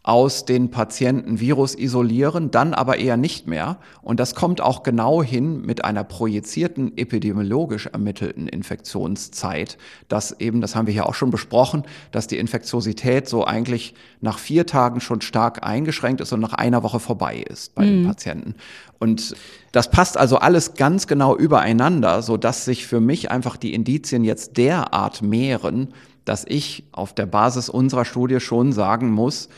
aus 0.04 0.44
den 0.44 0.70
Patienten 0.70 1.40
Virus 1.40 1.74
isolieren, 1.74 2.50
dann 2.50 2.74
aber 2.74 2.98
eher 2.98 3.16
nicht 3.16 3.46
mehr. 3.46 3.78
Und 4.02 4.20
das 4.20 4.34
kommt 4.34 4.60
auch 4.60 4.82
genau 4.82 5.22
hin 5.22 5.62
mit 5.62 5.82
einer 5.82 6.04
projizierten 6.04 6.94
epidemiologisch 6.98 7.86
ermittelten 7.86 8.46
Infektionszeit, 8.46 9.78
dass 10.08 10.38
eben, 10.40 10.60
das 10.60 10.76
haben 10.76 10.86
wir 10.86 10.92
hier 10.92 11.08
auch 11.08 11.14
schon 11.14 11.30
besprochen, 11.30 11.84
dass 12.12 12.26
die 12.26 12.36
Infektiosität 12.36 13.26
so 13.30 13.46
eigentlich 13.46 13.94
nach 14.20 14.38
vier 14.38 14.66
Tagen 14.66 15.00
schon 15.00 15.22
stark 15.22 15.66
eingeschränkt 15.66 16.20
ist 16.20 16.34
und 16.34 16.40
nach 16.40 16.52
einer 16.52 16.82
Woche 16.82 17.00
vorbei 17.00 17.38
ist 17.38 17.74
bei 17.74 17.86
den 17.86 18.06
Patienten. 18.06 18.56
Und 18.98 19.34
das 19.72 19.90
passt 19.90 20.18
also 20.18 20.36
alles 20.36 20.74
ganz 20.74 21.06
genau 21.06 21.34
übereinander, 21.34 22.20
so 22.20 22.36
dass 22.36 22.66
sich 22.66 22.86
für 22.86 23.00
mich 23.00 23.30
einfach 23.30 23.56
die 23.56 23.72
Indizien 23.72 24.22
jetzt 24.22 24.58
derart 24.58 25.22
mehren, 25.22 25.94
dass 26.26 26.44
ich 26.46 26.84
auf 26.92 27.14
der 27.14 27.26
Basis 27.26 27.70
unserer 27.70 28.04
Studie 28.04 28.40
schon 28.40 28.72
sagen 28.72 29.10
muss, 29.10 29.48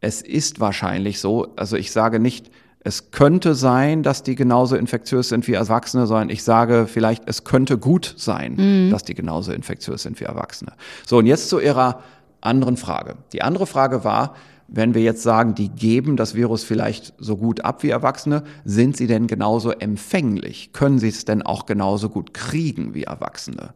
es 0.00 0.22
ist 0.22 0.60
wahrscheinlich 0.60 1.20
so, 1.20 1.48
also 1.56 1.76
ich 1.76 1.92
sage 1.92 2.20
nicht, 2.20 2.50
es 2.80 3.10
könnte 3.10 3.54
sein, 3.54 4.02
dass 4.02 4.22
die 4.22 4.34
genauso 4.34 4.76
infektiös 4.76 5.28
sind 5.28 5.46
wie 5.48 5.54
Erwachsene, 5.54 6.06
sondern 6.06 6.30
ich 6.30 6.42
sage 6.42 6.86
vielleicht, 6.86 7.24
es 7.26 7.44
könnte 7.44 7.76
gut 7.76 8.14
sein, 8.16 8.90
dass 8.90 9.02
die 9.02 9.14
genauso 9.14 9.52
infektiös 9.52 10.04
sind 10.04 10.20
wie 10.20 10.24
Erwachsene. 10.24 10.72
So, 11.06 11.18
und 11.18 11.26
jetzt 11.26 11.48
zu 11.48 11.58
Ihrer 11.58 12.02
anderen 12.40 12.76
Frage. 12.76 13.16
Die 13.32 13.42
andere 13.42 13.66
Frage 13.66 14.04
war, 14.04 14.34
wenn 14.68 14.94
wir 14.94 15.02
jetzt 15.02 15.22
sagen, 15.22 15.54
die 15.54 15.70
geben 15.70 16.16
das 16.16 16.34
Virus 16.34 16.62
vielleicht 16.62 17.14
so 17.18 17.36
gut 17.36 17.64
ab 17.64 17.82
wie 17.82 17.90
Erwachsene, 17.90 18.44
sind 18.64 18.96
sie 18.96 19.06
denn 19.06 19.26
genauso 19.26 19.70
empfänglich? 19.72 20.72
Können 20.72 20.98
sie 20.98 21.08
es 21.08 21.24
denn 21.24 21.42
auch 21.42 21.64
genauso 21.66 22.10
gut 22.10 22.34
kriegen 22.34 22.94
wie 22.94 23.04
Erwachsene? 23.04 23.74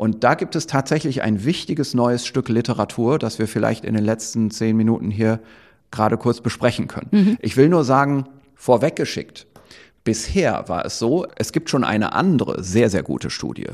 Und 0.00 0.24
da 0.24 0.32
gibt 0.32 0.56
es 0.56 0.66
tatsächlich 0.66 1.20
ein 1.20 1.44
wichtiges 1.44 1.92
neues 1.92 2.24
Stück 2.24 2.48
Literatur, 2.48 3.18
das 3.18 3.38
wir 3.38 3.46
vielleicht 3.46 3.84
in 3.84 3.92
den 3.92 4.02
letzten 4.02 4.50
zehn 4.50 4.74
Minuten 4.74 5.10
hier 5.10 5.40
gerade 5.90 6.16
kurz 6.16 6.40
besprechen 6.40 6.88
können. 6.88 7.36
Ich 7.42 7.58
will 7.58 7.68
nur 7.68 7.84
sagen, 7.84 8.24
vorweggeschickt, 8.54 9.46
Bisher 10.02 10.64
war 10.66 10.86
es 10.86 10.98
so, 10.98 11.26
es 11.36 11.52
gibt 11.52 11.68
schon 11.68 11.84
eine 11.84 12.14
andere 12.14 12.64
sehr, 12.64 12.88
sehr 12.88 13.02
gute 13.02 13.28
Studie. 13.28 13.66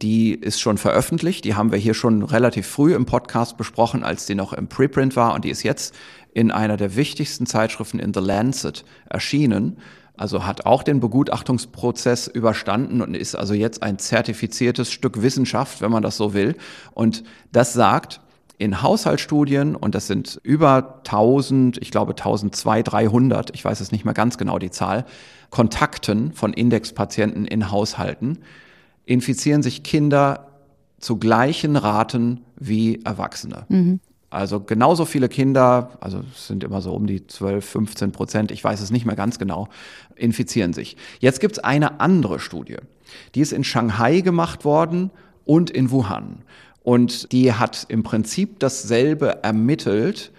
Die 0.00 0.32
ist 0.32 0.60
schon 0.60 0.78
veröffentlicht, 0.78 1.44
die 1.44 1.56
haben 1.56 1.72
wir 1.72 1.78
hier 1.78 1.94
schon 1.94 2.22
relativ 2.22 2.68
früh 2.68 2.94
im 2.94 3.04
Podcast 3.04 3.56
besprochen, 3.56 4.04
als 4.04 4.24
die 4.24 4.36
noch 4.36 4.52
im 4.52 4.68
Preprint 4.68 5.16
war 5.16 5.34
und 5.34 5.44
die 5.44 5.50
ist 5.50 5.64
jetzt 5.64 5.96
in 6.32 6.52
einer 6.52 6.76
der 6.76 6.94
wichtigsten 6.94 7.46
Zeitschriften 7.46 7.98
in 7.98 8.14
The 8.14 8.20
Lancet 8.20 8.84
erschienen. 9.10 9.78
Also 10.22 10.46
hat 10.46 10.66
auch 10.66 10.84
den 10.84 11.00
Begutachtungsprozess 11.00 12.28
überstanden 12.28 13.02
und 13.02 13.16
ist 13.16 13.34
also 13.34 13.54
jetzt 13.54 13.82
ein 13.82 13.98
zertifiziertes 13.98 14.92
Stück 14.92 15.20
Wissenschaft, 15.20 15.80
wenn 15.80 15.90
man 15.90 16.04
das 16.04 16.16
so 16.16 16.32
will. 16.32 16.54
Und 16.94 17.24
das 17.50 17.72
sagt, 17.72 18.20
in 18.56 18.82
Haushaltsstudien, 18.82 19.74
und 19.74 19.96
das 19.96 20.06
sind 20.06 20.40
über 20.44 20.98
1000, 20.98 21.78
ich 21.78 21.90
glaube 21.90 22.12
1200, 22.12 22.92
300, 22.92 23.50
ich 23.52 23.64
weiß 23.64 23.80
es 23.80 23.90
nicht 23.90 24.04
mehr 24.04 24.14
ganz 24.14 24.38
genau 24.38 24.60
die 24.60 24.70
Zahl, 24.70 25.06
Kontakten 25.50 26.32
von 26.32 26.52
Indexpatienten 26.52 27.44
in 27.44 27.72
Haushalten, 27.72 28.38
infizieren 29.04 29.64
sich 29.64 29.82
Kinder 29.82 30.46
zu 31.00 31.16
gleichen 31.16 31.74
Raten 31.74 32.42
wie 32.54 33.04
Erwachsene. 33.04 33.66
Also 34.32 34.60
genauso 34.60 35.04
viele 35.04 35.28
Kinder, 35.28 35.90
also 36.00 36.22
es 36.34 36.46
sind 36.46 36.64
immer 36.64 36.80
so 36.80 36.94
um 36.94 37.06
die 37.06 37.26
12, 37.26 37.64
15 37.64 38.12
Prozent, 38.12 38.50
ich 38.50 38.64
weiß 38.64 38.80
es 38.80 38.90
nicht 38.90 39.04
mehr 39.04 39.14
ganz 39.14 39.38
genau, 39.38 39.68
infizieren 40.16 40.72
sich. 40.72 40.96
Jetzt 41.20 41.38
gibt 41.38 41.58
es 41.58 41.58
eine 41.58 42.00
andere 42.00 42.40
Studie. 42.40 42.78
Die 43.34 43.40
ist 43.40 43.52
in 43.52 43.62
Shanghai 43.62 44.22
gemacht 44.22 44.64
worden 44.64 45.10
und 45.44 45.68
in 45.68 45.90
Wuhan. 45.90 46.38
Und 46.82 47.30
die 47.32 47.52
hat 47.52 47.84
im 47.90 48.04
Prinzip 48.04 48.58
dasselbe 48.58 49.44
ermittelt 49.44 50.32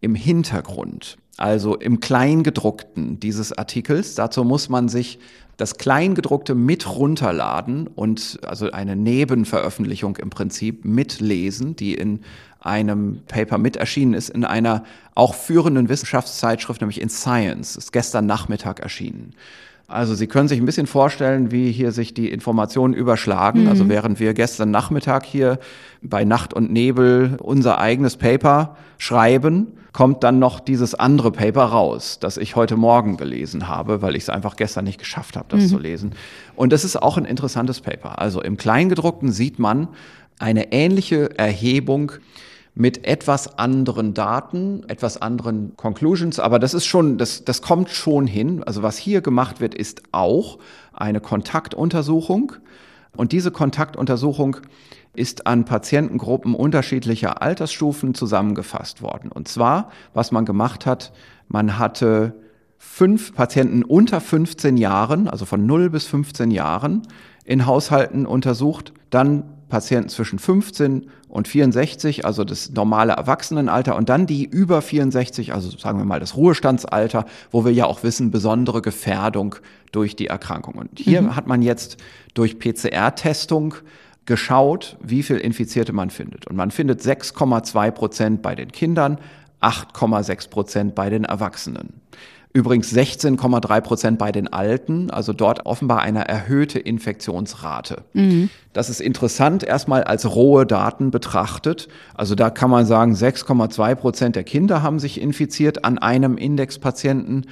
im 0.00 0.14
Hintergrund, 0.14 1.18
also 1.36 1.74
im 1.74 1.98
Kleingedruckten 1.98 3.18
dieses 3.18 3.52
Artikels. 3.52 4.14
Dazu 4.14 4.44
muss 4.44 4.68
man 4.68 4.88
sich 4.88 5.18
das 5.56 5.76
Kleingedruckte 5.76 6.54
mit 6.54 6.88
runterladen 6.88 7.86
und 7.86 8.38
also 8.44 8.70
eine 8.70 8.96
Nebenveröffentlichung 8.96 10.16
im 10.16 10.30
Prinzip 10.30 10.84
mitlesen, 10.84 11.76
die 11.76 11.94
in 11.94 12.20
einem 12.64 13.20
Paper 13.28 13.58
mit 13.58 13.76
erschienen 13.76 14.14
ist, 14.14 14.30
in 14.30 14.44
einer 14.44 14.84
auch 15.14 15.34
führenden 15.34 15.88
Wissenschaftszeitschrift, 15.88 16.80
nämlich 16.80 17.00
in 17.00 17.10
Science, 17.10 17.76
ist 17.76 17.92
gestern 17.92 18.26
Nachmittag 18.26 18.80
erschienen. 18.80 19.34
Also 19.86 20.14
Sie 20.14 20.26
können 20.26 20.48
sich 20.48 20.58
ein 20.58 20.64
bisschen 20.64 20.86
vorstellen, 20.86 21.50
wie 21.50 21.70
hier 21.70 21.92
sich 21.92 22.14
die 22.14 22.30
Informationen 22.30 22.94
überschlagen. 22.94 23.68
Also 23.68 23.88
während 23.90 24.18
wir 24.18 24.32
gestern 24.32 24.70
Nachmittag 24.70 25.26
hier 25.26 25.58
bei 26.00 26.24
Nacht 26.24 26.54
und 26.54 26.72
Nebel 26.72 27.36
unser 27.40 27.78
eigenes 27.78 28.16
Paper 28.16 28.76
schreiben, 28.96 29.66
kommt 29.92 30.24
dann 30.24 30.38
noch 30.38 30.58
dieses 30.58 30.94
andere 30.94 31.30
Paper 31.32 31.64
raus, 31.64 32.18
das 32.18 32.38
ich 32.38 32.56
heute 32.56 32.76
Morgen 32.76 33.18
gelesen 33.18 33.68
habe, 33.68 34.00
weil 34.00 34.16
ich 34.16 34.24
es 34.24 34.30
einfach 34.30 34.56
gestern 34.56 34.86
nicht 34.86 34.98
geschafft 34.98 35.36
habe, 35.36 35.46
das 35.50 35.68
zu 35.68 35.78
lesen. 35.78 36.14
Und 36.56 36.72
das 36.72 36.84
ist 36.84 37.00
auch 37.00 37.18
ein 37.18 37.26
interessantes 37.26 37.80
Paper. 37.80 38.18
Also 38.18 38.40
im 38.40 38.56
Kleingedruckten 38.56 39.30
sieht 39.30 39.58
man 39.58 39.88
eine 40.38 40.72
ähnliche 40.72 41.38
Erhebung 41.38 42.12
mit 42.74 43.06
etwas 43.06 43.58
anderen 43.58 44.14
Daten, 44.14 44.82
etwas 44.88 45.20
anderen 45.20 45.76
Conclusions, 45.76 46.40
aber 46.40 46.58
das 46.58 46.74
ist 46.74 46.86
schon, 46.86 47.18
das, 47.18 47.44
das 47.44 47.62
kommt 47.62 47.90
schon 47.90 48.26
hin. 48.26 48.64
Also 48.64 48.82
was 48.82 48.96
hier 48.96 49.20
gemacht 49.20 49.60
wird, 49.60 49.74
ist 49.74 50.02
auch 50.10 50.58
eine 50.92 51.20
Kontaktuntersuchung. 51.20 52.52
Und 53.16 53.30
diese 53.30 53.52
Kontaktuntersuchung 53.52 54.56
ist 55.14 55.46
an 55.46 55.64
Patientengruppen 55.64 56.56
unterschiedlicher 56.56 57.40
Altersstufen 57.42 58.14
zusammengefasst 58.14 59.02
worden. 59.02 59.30
Und 59.30 59.46
zwar, 59.46 59.90
was 60.12 60.32
man 60.32 60.44
gemacht 60.44 60.84
hat, 60.84 61.12
man 61.46 61.78
hatte 61.78 62.34
fünf 62.76 63.34
Patienten 63.34 63.84
unter 63.84 64.20
15 64.20 64.76
Jahren, 64.76 65.28
also 65.28 65.44
von 65.44 65.64
0 65.64 65.90
bis 65.90 66.06
15 66.06 66.50
Jahren, 66.50 67.02
in 67.44 67.66
Haushalten 67.66 68.26
untersucht, 68.26 68.92
dann 69.10 69.53
Patienten 69.68 70.08
zwischen 70.08 70.38
15 70.38 71.06
und 71.28 71.48
64, 71.48 72.24
also 72.24 72.44
das 72.44 72.70
normale 72.70 73.12
Erwachsenenalter, 73.14 73.96
und 73.96 74.08
dann 74.08 74.26
die 74.26 74.44
über 74.44 74.82
64, 74.82 75.52
also 75.52 75.76
sagen 75.76 75.98
wir 75.98 76.04
mal 76.04 76.20
das 76.20 76.36
Ruhestandsalter, 76.36 77.26
wo 77.50 77.64
wir 77.64 77.72
ja 77.72 77.86
auch 77.86 78.02
wissen, 78.02 78.30
besondere 78.30 78.82
Gefährdung 78.82 79.56
durch 79.92 80.16
die 80.16 80.28
Erkrankung. 80.28 80.74
Und 80.74 80.98
hier 80.98 81.34
hat 81.34 81.46
man 81.46 81.62
jetzt 81.62 81.96
durch 82.34 82.58
PCR-Testung 82.58 83.74
geschaut, 84.26 84.96
wie 85.02 85.22
viel 85.22 85.36
Infizierte 85.36 85.92
man 85.92 86.10
findet. 86.10 86.46
Und 86.46 86.56
man 86.56 86.70
findet 86.70 87.00
6,2 87.00 87.90
Prozent 87.90 88.42
bei 88.42 88.54
den 88.54 88.72
Kindern, 88.72 89.18
8,6 89.60 90.50
Prozent 90.50 90.94
bei 90.94 91.10
den 91.10 91.24
Erwachsenen. 91.24 92.00
Übrigens 92.56 92.94
16,3 92.94 93.80
Prozent 93.80 94.18
bei 94.18 94.30
den 94.30 94.46
Alten, 94.52 95.10
also 95.10 95.32
dort 95.32 95.66
offenbar 95.66 96.02
eine 96.02 96.28
erhöhte 96.28 96.78
Infektionsrate. 96.78 98.04
Das 98.72 98.88
ist 98.90 99.00
interessant, 99.00 99.64
erstmal 99.64 100.04
als 100.04 100.36
rohe 100.36 100.64
Daten 100.64 101.10
betrachtet. 101.10 101.88
Also 102.14 102.36
da 102.36 102.50
kann 102.50 102.70
man 102.70 102.86
sagen, 102.86 103.12
6,2 103.12 103.96
Prozent 103.96 104.36
der 104.36 104.44
Kinder 104.44 104.84
haben 104.84 105.00
sich 105.00 105.20
infiziert 105.20 105.84
an 105.84 105.98
einem 105.98 106.36
Indexpatienten 106.36 107.46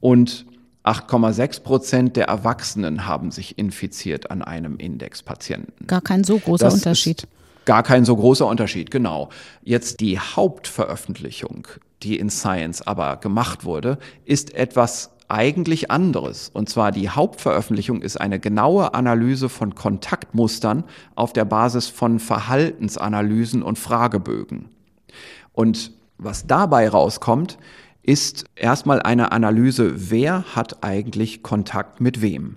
und 0.00 0.46
8,6 0.84 1.62
Prozent 1.62 2.16
der 2.16 2.28
Erwachsenen 2.28 3.06
haben 3.06 3.32
sich 3.32 3.58
infiziert 3.58 4.30
an 4.30 4.40
einem 4.40 4.78
Indexpatienten. 4.78 5.86
Gar 5.86 6.00
kein 6.00 6.24
so 6.24 6.38
großer 6.38 6.64
Das 6.64 6.74
Unterschied. 6.74 7.28
Gar 7.66 7.82
kein 7.82 8.04
so 8.04 8.16
großer 8.16 8.46
Unterschied, 8.46 8.90
genau. 8.90 9.28
Jetzt 9.62 10.00
die 10.00 10.18
Hauptveröffentlichung, 10.18 11.66
die 12.02 12.18
in 12.18 12.30
Science 12.30 12.80
aber 12.80 13.16
gemacht 13.16 13.64
wurde, 13.64 13.98
ist 14.24 14.54
etwas 14.54 15.10
eigentlich 15.28 15.90
anderes. 15.90 16.48
Und 16.52 16.68
zwar 16.68 16.92
die 16.92 17.10
Hauptveröffentlichung 17.10 18.02
ist 18.02 18.20
eine 18.20 18.38
genaue 18.38 18.94
Analyse 18.94 19.48
von 19.48 19.74
Kontaktmustern 19.74 20.84
auf 21.16 21.32
der 21.32 21.44
Basis 21.44 21.88
von 21.88 22.20
Verhaltensanalysen 22.20 23.62
und 23.62 23.78
Fragebögen. 23.78 24.68
Und 25.52 25.92
was 26.18 26.46
dabei 26.46 26.88
rauskommt, 26.88 27.58
ist 28.04 28.44
erstmal 28.54 29.02
eine 29.02 29.32
Analyse, 29.32 30.10
wer 30.10 30.44
hat 30.54 30.84
eigentlich 30.84 31.42
Kontakt 31.42 32.00
mit 32.00 32.22
wem 32.22 32.56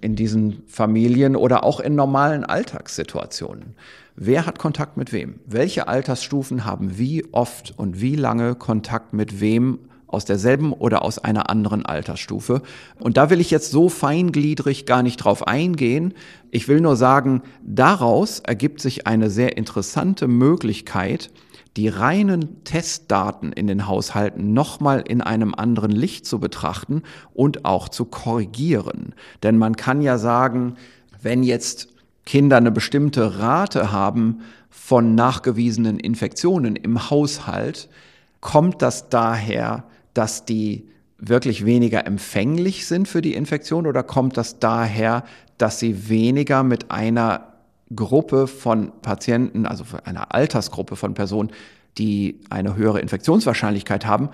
in 0.00 0.16
diesen 0.16 0.62
Familien 0.66 1.36
oder 1.36 1.64
auch 1.64 1.80
in 1.80 1.94
normalen 1.94 2.44
Alltagssituationen. 2.44 3.74
Wer 4.16 4.46
hat 4.46 4.60
Kontakt 4.60 4.96
mit 4.96 5.12
wem? 5.12 5.40
Welche 5.44 5.88
Altersstufen 5.88 6.64
haben 6.64 6.98
wie 6.98 7.24
oft 7.32 7.74
und 7.76 8.00
wie 8.00 8.14
lange 8.14 8.54
Kontakt 8.54 9.12
mit 9.12 9.40
wem 9.40 9.80
aus 10.06 10.24
derselben 10.24 10.72
oder 10.72 11.02
aus 11.02 11.18
einer 11.18 11.50
anderen 11.50 11.84
Altersstufe? 11.84 12.62
Und 13.00 13.16
da 13.16 13.28
will 13.28 13.40
ich 13.40 13.50
jetzt 13.50 13.72
so 13.72 13.88
feingliedrig 13.88 14.86
gar 14.86 15.02
nicht 15.02 15.16
drauf 15.16 15.48
eingehen. 15.48 16.14
Ich 16.52 16.68
will 16.68 16.80
nur 16.80 16.94
sagen, 16.94 17.42
daraus 17.64 18.38
ergibt 18.38 18.80
sich 18.80 19.08
eine 19.08 19.30
sehr 19.30 19.56
interessante 19.56 20.28
Möglichkeit, 20.28 21.32
die 21.76 21.88
reinen 21.88 22.62
Testdaten 22.62 23.52
in 23.52 23.66
den 23.66 23.88
Haushalten 23.88 24.52
nochmal 24.52 25.02
in 25.08 25.22
einem 25.22 25.56
anderen 25.56 25.90
Licht 25.90 26.24
zu 26.24 26.38
betrachten 26.38 27.02
und 27.32 27.64
auch 27.64 27.88
zu 27.88 28.04
korrigieren. 28.04 29.16
Denn 29.42 29.58
man 29.58 29.74
kann 29.74 30.02
ja 30.02 30.18
sagen, 30.18 30.76
wenn 31.20 31.42
jetzt 31.42 31.93
Kinder 32.26 32.56
eine 32.56 32.70
bestimmte 32.70 33.38
Rate 33.38 33.92
haben 33.92 34.40
von 34.70 35.14
nachgewiesenen 35.14 35.98
Infektionen 35.98 36.76
im 36.76 37.10
Haushalt, 37.10 37.88
kommt 38.40 38.82
das 38.82 39.08
daher, 39.08 39.84
dass 40.14 40.44
die 40.44 40.88
wirklich 41.18 41.64
weniger 41.64 42.06
empfänglich 42.06 42.86
sind 42.86 43.08
für 43.08 43.22
die 43.22 43.34
Infektion 43.34 43.86
oder 43.86 44.02
kommt 44.02 44.36
das 44.36 44.58
daher, 44.58 45.24
dass 45.58 45.78
sie 45.78 46.08
weniger 46.08 46.62
mit 46.62 46.90
einer 46.90 47.54
Gruppe 47.94 48.46
von 48.46 48.92
Patienten, 49.02 49.66
also 49.66 49.84
einer 50.04 50.34
Altersgruppe 50.34 50.96
von 50.96 51.14
Personen, 51.14 51.52
die 51.98 52.40
eine 52.50 52.76
höhere 52.76 53.00
Infektionswahrscheinlichkeit 53.00 54.06
haben, 54.06 54.30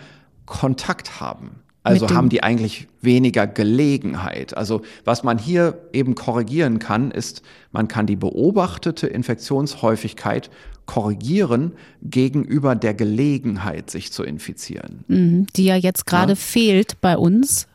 Kontakt 0.46 1.20
haben. 1.20 1.62
Also 1.82 2.10
haben 2.10 2.28
die 2.28 2.42
eigentlich 2.42 2.88
weniger 3.00 3.46
Gelegenheit. 3.46 4.56
Also 4.56 4.82
was 5.04 5.22
man 5.22 5.38
hier 5.38 5.78
eben 5.92 6.14
korrigieren 6.14 6.78
kann, 6.78 7.10
ist, 7.10 7.42
man 7.72 7.88
kann 7.88 8.06
die 8.06 8.16
beobachtete 8.16 9.06
Infektionshäufigkeit 9.06 10.50
korrigieren 10.86 11.72
gegenüber 12.02 12.74
der 12.74 12.94
Gelegenheit, 12.94 13.90
sich 13.90 14.12
zu 14.12 14.24
infizieren. 14.24 15.04
Mhm, 15.08 15.46
die 15.56 15.64
ja 15.64 15.76
jetzt 15.76 16.04
gerade 16.06 16.32
Ja. 16.32 16.36
fehlt 16.36 17.00
bei 17.00 17.16
uns. 17.16 17.68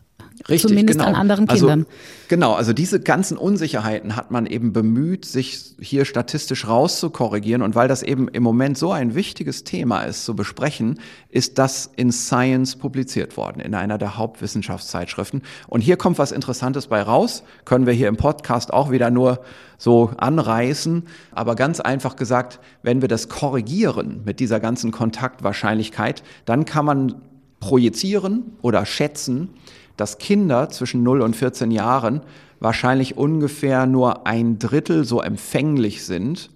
Richtig, 0.48 0.70
Zumindest 0.70 1.00
genau. 1.00 1.10
an 1.10 1.16
anderen 1.16 1.50
also, 1.50 1.68
Kindern. 1.68 1.88
Genau, 2.28 2.54
also 2.54 2.72
diese 2.72 3.00
ganzen 3.00 3.36
Unsicherheiten 3.36 4.16
hat 4.16 4.30
man 4.30 4.46
eben 4.46 4.74
bemüht, 4.74 5.26
sich 5.26 5.74
hier 5.80 6.06
statistisch 6.06 6.68
rauszukorrigieren. 6.68 7.64
Und 7.64 7.74
weil 7.74 7.88
das 7.88 8.04
eben 8.04 8.28
im 8.28 8.44
Moment 8.44 8.78
so 8.78 8.92
ein 8.92 9.16
wichtiges 9.16 9.64
Thema 9.64 10.04
ist 10.04 10.24
zu 10.24 10.36
besprechen, 10.36 11.00
ist 11.30 11.58
das 11.58 11.90
in 11.96 12.12
Science 12.12 12.76
publiziert 12.76 13.38
worden, 13.38 13.60
in 13.60 13.74
einer 13.74 13.98
der 13.98 14.18
Hauptwissenschaftszeitschriften. 14.18 15.42
Und 15.68 15.82
hier 15.82 15.98
kommt 15.98 16.20
was 16.20 16.32
Interessantes 16.32 16.88
bei 16.88 17.02
raus, 17.02 17.42
können 17.66 17.88
wir 17.88 17.94
hier 17.94 18.08
im 18.08 18.18
Podcast 18.18 18.72
auch 18.72 18.92
wieder 18.92 19.10
nur 19.10 19.40
so 19.80 20.12
anreißen. 20.18 21.08
Aber 21.32 21.56
ganz 21.56 21.80
einfach 21.80 22.16
gesagt, 22.16 22.60
wenn 22.84 23.02
wir 23.02 23.08
das 23.08 23.30
korrigieren 23.30 24.22
mit 24.26 24.40
dieser 24.40 24.60
ganzen 24.60 24.92
Kontaktwahrscheinlichkeit, 24.92 26.22
dann 26.46 26.66
kann 26.66 26.86
man 26.86 27.16
projizieren 27.60 28.58
oder 28.62 28.86
schätzen, 28.86 29.50
dass 29.98 30.18
Kinder 30.18 30.70
zwischen 30.70 31.04
0 31.04 31.22
und 31.22 31.36
14 31.36 31.72
Jahren 31.72 32.22
wahrscheinlich 32.60 33.18
ungefähr 33.18 33.86
nur 33.86 34.26
ein 34.28 34.60
Drittel 34.60 35.06
so 35.06 35.22
empfänglich 35.22 36.06
sind 36.06 36.50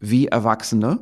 wie 0.00 0.26
Erwachsene. 0.26 0.98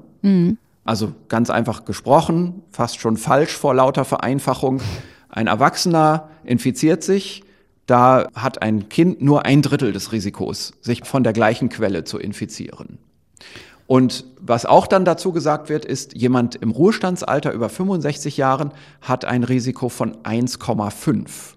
Also 0.85 1.13
ganz 1.29 1.51
einfach 1.51 1.85
gesprochen, 1.85 2.63
fast 2.71 3.01
schon 3.01 3.17
falsch 3.17 3.53
vor 3.53 3.75
lauter 3.75 4.05
Vereinfachung. 4.05 4.81
Ein 5.29 5.47
Erwachsener 5.47 6.29
infiziert 6.45 7.03
sich, 7.03 7.43
da 7.87 8.29
hat 8.35 8.63
ein 8.63 8.89
Kind 8.89 9.21
nur 9.21 9.45
ein 9.45 9.63
Drittel 9.63 9.93
des 9.93 10.13
Risikos, 10.13 10.75
sich 10.81 11.05
von 11.05 11.25
der 11.25 11.33
gleichen 11.33 11.69
Quelle 11.69 12.05
zu 12.05 12.19
infizieren. 12.19 12.99
Und 13.87 14.25
was 14.41 14.65
auch 14.65 14.87
dann 14.87 15.05
dazu 15.05 15.33
gesagt 15.33 15.69
wird, 15.69 15.85
ist, 15.85 16.17
jemand 16.17 16.55
im 16.57 16.71
Ruhestandsalter 16.71 17.53
über 17.53 17.69
65 17.69 18.37
Jahren 18.37 18.71
hat 19.03 19.25
ein 19.25 19.45
Risiko 19.45 19.91
von 19.91 20.17
1,5. 20.23 21.55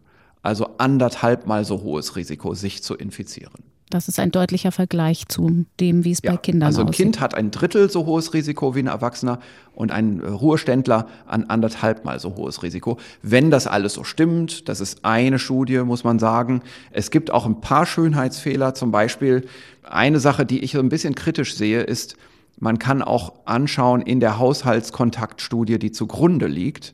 Also 0.48 0.70
anderthalb 0.78 1.46
mal 1.46 1.66
so 1.66 1.82
hohes 1.82 2.16
Risiko, 2.16 2.54
sich 2.54 2.82
zu 2.82 2.96
infizieren. 2.96 3.66
Das 3.90 4.08
ist 4.08 4.18
ein 4.18 4.32
deutlicher 4.32 4.72
Vergleich 4.72 5.28
zu 5.28 5.66
dem, 5.82 6.06
wie 6.06 6.14
es 6.14 6.22
bei 6.22 6.38
Kindern 6.38 6.68
also 6.68 6.80
ein 6.80 6.88
aussieht. 6.88 7.04
Kind 7.04 7.20
hat 7.20 7.36
ein 7.36 7.52
Drittel 7.52 7.90
so 7.90 8.06
hohes 8.06 8.34
Risiko 8.34 8.74
wie 8.74 8.80
ein 8.80 8.88
Erwachsener 8.88 9.40
und 9.76 9.92
ein 9.92 10.22
Ruheständler 10.22 11.08
an 11.26 11.44
anderthalb 11.50 12.06
mal 12.06 12.22
so 12.22 12.38
hohes 12.38 12.64
Risiko. 12.64 12.98
Wenn 13.22 13.52
das 13.52 13.68
alles 13.68 13.96
so 13.96 14.06
stimmt, 14.06 14.70
das 14.70 14.80
ist 14.80 15.04
eine 15.04 15.38
Studie, 15.38 15.80
muss 15.80 16.06
man 16.06 16.18
sagen. 16.18 16.62
Es 16.92 17.12
gibt 17.12 17.30
auch 17.30 17.46
ein 17.46 17.60
paar 17.60 17.86
Schönheitsfehler. 17.86 18.74
Zum 18.74 18.90
Beispiel 18.90 19.46
eine 19.84 20.22
Sache, 20.22 20.46
die 20.46 20.60
ich 20.60 20.72
so 20.72 20.80
ein 20.80 20.88
bisschen 20.88 21.14
kritisch 21.14 21.58
sehe, 21.58 21.82
ist, 21.82 22.16
man 22.58 22.80
kann 22.80 23.02
auch 23.02 23.34
anschauen 23.44 24.02
in 24.02 24.22
der 24.22 24.40
Haushaltskontaktstudie, 24.40 25.78
die 25.78 25.92
zugrunde 25.92 26.48
liegt, 26.48 26.94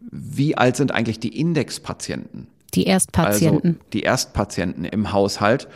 wie 0.00 0.56
alt 0.56 0.76
sind 0.76 0.92
eigentlich 0.92 1.18
die 1.18 1.40
Indexpatienten? 1.40 2.53
Die 2.74 2.84
Erstpatienten. 2.84 3.70
Also 3.70 3.84
die 3.92 4.00
Erstpatienten 4.00 4.84
im 4.84 5.12
Haushalt. 5.12 5.68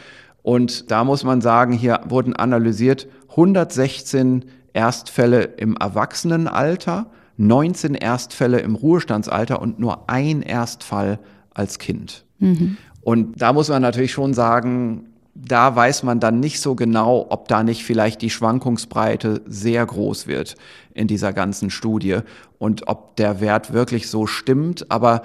Und 0.42 0.90
da 0.90 1.04
muss 1.04 1.24
man 1.24 1.40
sagen, 1.40 1.72
hier 1.72 2.00
wurden 2.08 2.34
analysiert 2.34 3.08
116 3.30 4.44
Erstfälle 4.72 5.42
im 5.42 5.76
Erwachsenenalter, 5.76 7.06
19 7.36 7.94
Erstfälle 7.94 8.60
im 8.60 8.74
Ruhestandsalter 8.74 9.60
und 9.60 9.78
nur 9.78 10.08
ein 10.08 10.42
Erstfall 10.42 11.18
als 11.54 11.78
Kind. 11.78 12.24
Und 13.02 13.40
da 13.40 13.52
muss 13.52 13.68
man 13.68 13.82
natürlich 13.82 14.12
schon 14.12 14.34
sagen, 14.34 15.08
da 15.34 15.76
weiß 15.76 16.02
man 16.02 16.18
dann 16.18 16.40
nicht 16.40 16.60
so 16.60 16.74
genau, 16.74 17.26
ob 17.30 17.46
da 17.48 17.62
nicht 17.62 17.84
vielleicht 17.84 18.22
die 18.22 18.30
Schwankungsbreite 18.30 19.42
sehr 19.46 19.86
groß 19.86 20.26
wird 20.26 20.56
in 20.94 21.06
dieser 21.06 21.32
ganzen 21.32 21.70
Studie 21.70 22.18
und 22.58 22.88
ob 22.88 23.14
der 23.16 23.40
Wert 23.40 23.72
wirklich 23.72 24.08
so 24.08 24.26
stimmt. 24.26 24.90
Aber 24.90 25.22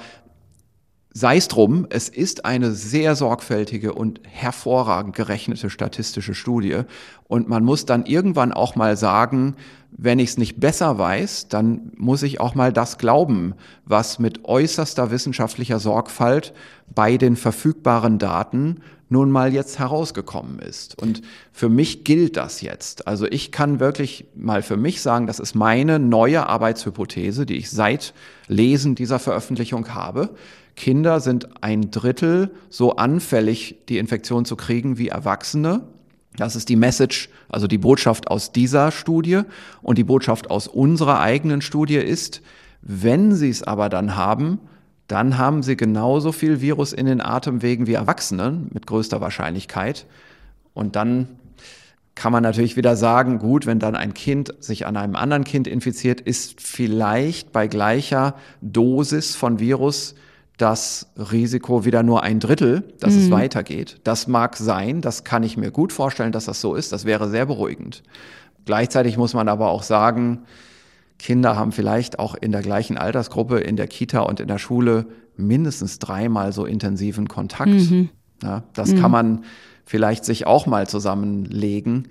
sei 1.13 1.37
es 1.37 1.47
drum, 1.47 1.85
es 1.89 2.09
ist 2.09 2.43
eine 2.43 2.71
sehr 2.71 3.15
sorgfältige 3.15 3.93
und 3.93 4.19
hervorragend 4.23 5.15
gerechnete 5.15 5.69
statistische 5.69 6.33
Studie. 6.33 6.81
Und 7.27 7.47
man 7.47 7.63
muss 7.63 7.85
dann 7.85 8.05
irgendwann 8.05 8.51
auch 8.51 8.75
mal 8.75 8.97
sagen, 8.97 9.55
wenn 9.95 10.17
ich 10.17 10.31
es 10.31 10.37
nicht 10.37 10.59
besser 10.59 10.97
weiß, 10.97 11.49
dann 11.49 11.91
muss 11.97 12.23
ich 12.23 12.41
auch 12.41 12.55
mal 12.55 12.73
das 12.73 12.97
glauben, 12.97 13.53
was 13.85 14.17
mit 14.17 14.45
äußerster 14.45 15.11
wissenschaftlicher 15.11 15.79
Sorgfalt 15.79 16.53
bei 16.93 17.17
den 17.17 17.35
verfügbaren 17.35 18.17
Daten 18.17 18.81
nun 19.09 19.29
mal 19.29 19.53
jetzt 19.53 19.77
herausgekommen 19.77 20.57
ist. 20.57 20.99
Und 20.99 21.21
für 21.51 21.69
mich 21.69 22.03
gilt 22.03 22.35
das 22.35 22.61
jetzt. 22.61 23.07
Also 23.07 23.27
ich 23.27 23.51
kann 23.51 23.79
wirklich 23.79 24.25
mal 24.35 24.63
für 24.63 24.77
mich 24.77 25.01
sagen, 25.01 25.27
das 25.27 25.39
ist 25.39 25.53
meine 25.53 25.99
neue 25.99 26.47
Arbeitshypothese, 26.47 27.45
die 27.45 27.57
ich 27.57 27.69
seit 27.69 28.15
Lesen 28.47 28.95
dieser 28.95 29.19
Veröffentlichung 29.19 29.93
habe. 29.93 30.31
Kinder 30.75 31.19
sind 31.19 31.63
ein 31.63 31.91
Drittel 31.91 32.51
so 32.69 32.95
anfällig, 32.95 33.77
die 33.89 33.97
Infektion 33.97 34.45
zu 34.45 34.55
kriegen 34.55 34.97
wie 34.97 35.09
Erwachsene. 35.09 35.81
Das 36.35 36.55
ist 36.55 36.69
die 36.69 36.75
Message, 36.75 37.29
also 37.49 37.67
die 37.67 37.77
Botschaft 37.77 38.29
aus 38.29 38.51
dieser 38.51 38.91
Studie. 38.91 39.41
Und 39.81 39.97
die 39.97 40.03
Botschaft 40.03 40.49
aus 40.49 40.67
unserer 40.67 41.19
eigenen 41.19 41.61
Studie 41.61 41.97
ist, 41.97 42.41
wenn 42.81 43.35
sie 43.35 43.49
es 43.49 43.63
aber 43.63 43.89
dann 43.89 44.15
haben, 44.15 44.59
dann 45.07 45.37
haben 45.37 45.63
sie 45.63 45.77
genauso 45.77 46.31
viel 46.31 46.59
Virus 46.61 46.91
in 46.91 47.05
den 47.05 47.21
Atemwegen 47.21 47.87
wie 47.87 47.93
Erwachsene 47.93 48.63
mit 48.71 48.87
größter 48.87 49.21
Wahrscheinlichkeit. 49.21 50.05
Und 50.73 50.95
dann 50.95 51.27
kann 52.15 52.31
man 52.31 52.43
natürlich 52.43 52.77
wieder 52.77 52.95
sagen, 52.95 53.39
gut, 53.39 53.65
wenn 53.65 53.79
dann 53.79 53.95
ein 53.95 54.13
Kind 54.13 54.53
sich 54.59 54.85
an 54.85 54.97
einem 54.97 55.15
anderen 55.15 55.43
Kind 55.43 55.67
infiziert, 55.67 56.21
ist 56.21 56.61
vielleicht 56.61 57.51
bei 57.51 57.67
gleicher 57.67 58.35
Dosis 58.61 59.35
von 59.35 59.59
Virus 59.59 60.15
das 60.57 61.07
Risiko 61.17 61.83
wieder 61.83 62.03
nur 62.03 62.23
ein 62.23 62.39
Drittel, 62.39 62.93
dass 62.99 63.15
es 63.15 63.31
weitergeht. 63.31 63.99
Das 64.03 64.27
mag 64.27 64.55
sein, 64.55 65.01
das 65.01 65.23
kann 65.23 65.41
ich 65.43 65.57
mir 65.57 65.71
gut 65.71 65.91
vorstellen, 65.91 66.31
dass 66.31 66.45
das 66.45 66.61
so 66.61 66.75
ist. 66.75 66.91
Das 66.91 67.05
wäre 67.05 67.29
sehr 67.29 67.47
beruhigend. 67.47 68.03
Gleichzeitig 68.65 69.17
muss 69.17 69.33
man 69.33 69.49
aber 69.49 69.69
auch 69.69 69.83
sagen, 69.83 70.43
Kinder 71.17 71.55
haben 71.55 71.71
vielleicht 71.71 72.19
auch 72.19 72.35
in 72.35 72.51
der 72.51 72.61
gleichen 72.61 72.97
Altersgruppe, 72.97 73.59
in 73.59 73.75
der 73.75 73.87
Kita 73.87 74.21
und 74.21 74.39
in 74.39 74.47
der 74.47 74.59
Schule 74.59 75.07
mindestens 75.35 75.99
dreimal 75.99 76.53
so 76.53 76.65
intensiven 76.65 77.27
Kontakt. 77.27 77.71
Mhm. 77.71 78.09
Ja, 78.43 78.63
das 78.73 78.91
mhm. 78.91 79.01
kann 79.01 79.11
man 79.11 79.43
vielleicht 79.85 80.25
sich 80.25 80.45
auch 80.45 80.65
mal 80.65 80.87
zusammenlegen. 80.87 82.09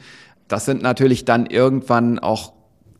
Das 0.48 0.64
sind 0.64 0.82
natürlich 0.82 1.24
dann 1.24 1.46
irgendwann 1.46 2.18
auch 2.18 2.52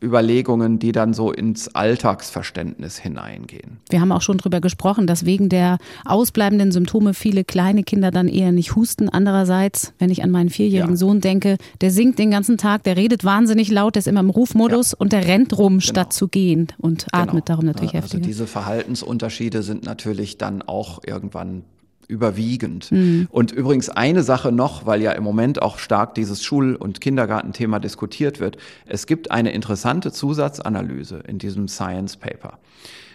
Überlegungen, 0.03 0.79
die 0.79 0.91
dann 0.91 1.13
so 1.13 1.31
ins 1.31 1.73
Alltagsverständnis 1.73 2.97
hineingehen. 2.97 3.77
Wir 3.89 4.01
haben 4.01 4.11
auch 4.11 4.21
schon 4.21 4.37
darüber 4.37 4.61
gesprochen, 4.61 5.07
dass 5.07 5.25
wegen 5.25 5.49
der 5.49 5.77
ausbleibenden 6.05 6.71
Symptome 6.71 7.13
viele 7.13 7.43
kleine 7.43 7.83
Kinder 7.83 8.11
dann 8.11 8.27
eher 8.27 8.51
nicht 8.51 8.75
husten. 8.75 9.09
Andererseits, 9.09 9.93
wenn 9.99 10.09
ich 10.09 10.23
an 10.23 10.31
meinen 10.31 10.49
vierjährigen 10.49 10.95
ja. 10.95 10.97
Sohn 10.97 11.21
denke, 11.21 11.57
der 11.81 11.91
singt 11.91 12.19
den 12.19 12.31
ganzen 12.31 12.57
Tag, 12.57 12.83
der 12.83 12.97
redet 12.97 13.23
wahnsinnig 13.23 13.71
laut, 13.71 13.95
der 13.95 14.01
ist 14.01 14.07
immer 14.07 14.19
im 14.19 14.29
Rufmodus 14.29 14.91
ja. 14.91 14.97
und 14.99 15.13
der 15.13 15.25
rennt 15.27 15.57
rum, 15.57 15.73
genau. 15.73 15.81
statt 15.81 16.13
zu 16.13 16.27
gehen 16.27 16.67
und 16.77 17.07
atmet 17.11 17.31
genau. 17.31 17.45
darum 17.45 17.65
natürlich 17.65 17.93
ja, 17.93 17.99
heftiger. 17.99 18.19
Also 18.21 18.27
diese 18.27 18.47
Verhaltensunterschiede 18.47 19.63
sind 19.63 19.85
natürlich 19.85 20.37
dann 20.37 20.61
auch 20.61 20.99
irgendwann 21.05 21.63
überwiegend. 22.07 22.91
Mhm. 22.91 23.27
Und 23.29 23.51
übrigens 23.51 23.89
eine 23.89 24.23
Sache 24.23 24.51
noch, 24.51 24.85
weil 24.85 25.01
ja 25.01 25.11
im 25.11 25.23
Moment 25.23 25.61
auch 25.61 25.77
stark 25.77 26.15
dieses 26.15 26.43
Schul- 26.43 26.75
und 26.75 27.01
Kindergartenthema 27.01 27.79
diskutiert 27.79 28.39
wird. 28.39 28.57
Es 28.85 29.07
gibt 29.07 29.31
eine 29.31 29.51
interessante 29.51 30.11
Zusatzanalyse 30.11 31.23
in 31.27 31.39
diesem 31.39 31.67
Science 31.67 32.17
Paper. 32.17 32.59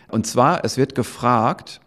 Und 0.08 0.26
zwar, 0.26 0.64
es 0.64 0.76
wird 0.76 0.94
gefragt, 0.94 1.80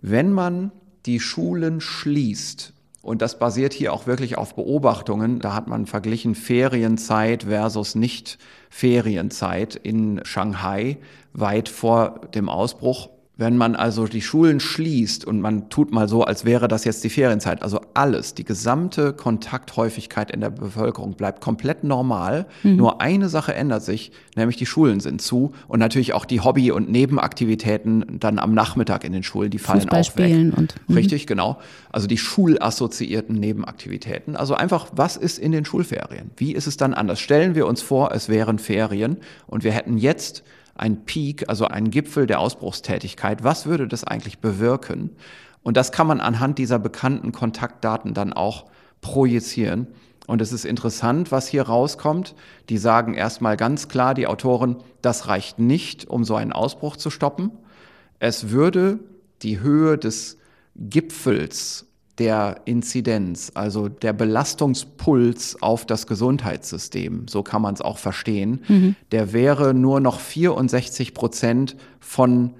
wenn 0.00 0.32
man 0.32 0.72
die 1.06 1.20
Schulen 1.20 1.80
schließt, 1.80 2.72
und 3.02 3.22
das 3.22 3.38
basiert 3.38 3.72
hier 3.72 3.94
auch 3.94 4.06
wirklich 4.06 4.36
auf 4.36 4.54
Beobachtungen. 4.54 5.38
Da 5.40 5.54
hat 5.54 5.68
man 5.68 5.86
verglichen 5.86 6.34
Ferienzeit 6.34 7.44
versus 7.44 7.94
Nicht-Ferienzeit 7.94 9.74
in 9.74 10.20
Shanghai 10.24 10.98
weit 11.32 11.70
vor 11.70 12.20
dem 12.34 12.50
Ausbruch. 12.50 13.08
Wenn 13.40 13.56
man 13.56 13.74
also 13.74 14.06
die 14.06 14.20
Schulen 14.20 14.60
schließt 14.60 15.24
und 15.24 15.40
man 15.40 15.70
tut 15.70 15.92
mal 15.92 16.10
so, 16.10 16.24
als 16.24 16.44
wäre 16.44 16.68
das 16.68 16.84
jetzt 16.84 17.02
die 17.04 17.08
Ferienzeit, 17.08 17.62
also 17.62 17.80
alles, 17.94 18.34
die 18.34 18.44
gesamte 18.44 19.14
Kontakthäufigkeit 19.14 20.30
in 20.30 20.42
der 20.42 20.50
Bevölkerung 20.50 21.14
bleibt 21.14 21.40
komplett 21.40 21.82
normal. 21.82 22.44
Mhm. 22.64 22.76
Nur 22.76 23.00
eine 23.00 23.30
Sache 23.30 23.54
ändert 23.54 23.82
sich, 23.82 24.12
nämlich 24.36 24.58
die 24.58 24.66
Schulen 24.66 25.00
sind 25.00 25.22
zu 25.22 25.52
und 25.68 25.78
natürlich 25.78 26.12
auch 26.12 26.26
die 26.26 26.42
Hobby- 26.42 26.70
und 26.70 26.90
Nebenaktivitäten 26.90 28.18
dann 28.20 28.38
am 28.38 28.52
Nachmittag 28.52 29.04
in 29.04 29.14
den 29.14 29.22
Schulen, 29.22 29.50
die 29.50 29.58
fallen 29.58 29.80
Fußball 29.80 30.02
auch 30.02 30.16
weg. 30.18 30.58
Und, 30.58 30.74
mhm. 30.88 30.94
Richtig, 30.94 31.26
genau. 31.26 31.58
Also 31.90 32.06
die 32.06 32.18
schulassoziierten 32.18 33.36
Nebenaktivitäten. 33.36 34.36
Also 34.36 34.52
einfach, 34.52 34.88
was 34.92 35.16
ist 35.16 35.38
in 35.38 35.52
den 35.52 35.64
Schulferien? 35.64 36.30
Wie 36.36 36.52
ist 36.52 36.66
es 36.66 36.76
dann 36.76 36.92
anders? 36.92 37.20
Stellen 37.20 37.54
wir 37.54 37.66
uns 37.66 37.80
vor, 37.80 38.12
es 38.12 38.28
wären 38.28 38.58
Ferien 38.58 39.16
und 39.46 39.64
wir 39.64 39.72
hätten 39.72 39.96
jetzt 39.96 40.42
ein 40.80 41.04
Peak, 41.04 41.48
also 41.48 41.66
ein 41.66 41.90
Gipfel 41.90 42.26
der 42.26 42.40
Ausbruchstätigkeit. 42.40 43.44
Was 43.44 43.66
würde 43.66 43.86
das 43.86 44.04
eigentlich 44.04 44.38
bewirken? 44.38 45.10
Und 45.62 45.76
das 45.76 45.92
kann 45.92 46.06
man 46.06 46.20
anhand 46.20 46.58
dieser 46.58 46.78
bekannten 46.78 47.32
Kontaktdaten 47.32 48.14
dann 48.14 48.32
auch 48.32 48.64
projizieren. 49.02 49.88
Und 50.26 50.40
es 50.40 50.52
ist 50.52 50.64
interessant, 50.64 51.32
was 51.32 51.48
hier 51.48 51.64
rauskommt. 51.64 52.34
Die 52.70 52.78
sagen 52.78 53.14
erstmal 53.14 53.56
ganz 53.56 53.88
klar, 53.88 54.14
die 54.14 54.26
Autoren, 54.26 54.76
das 55.02 55.28
reicht 55.28 55.58
nicht, 55.58 56.08
um 56.08 56.24
so 56.24 56.34
einen 56.34 56.52
Ausbruch 56.52 56.96
zu 56.96 57.10
stoppen. 57.10 57.50
Es 58.18 58.50
würde 58.50 59.00
die 59.42 59.60
Höhe 59.60 59.98
des 59.98 60.38
Gipfels 60.76 61.89
der 62.18 62.60
Inzidenz, 62.66 63.52
also 63.54 63.88
der 63.88 64.12
Belastungspuls 64.12 65.62
auf 65.62 65.86
das 65.86 66.06
Gesundheitssystem, 66.06 67.26
so 67.28 67.42
kann 67.42 67.62
man 67.62 67.74
es 67.74 67.80
auch 67.80 67.98
verstehen, 67.98 68.62
mhm. 68.68 68.96
der 69.12 69.32
wäre 69.32 69.72
nur 69.72 70.00
noch 70.00 70.20
64 70.20 71.14
Prozent 71.14 71.76
von 71.98 72.52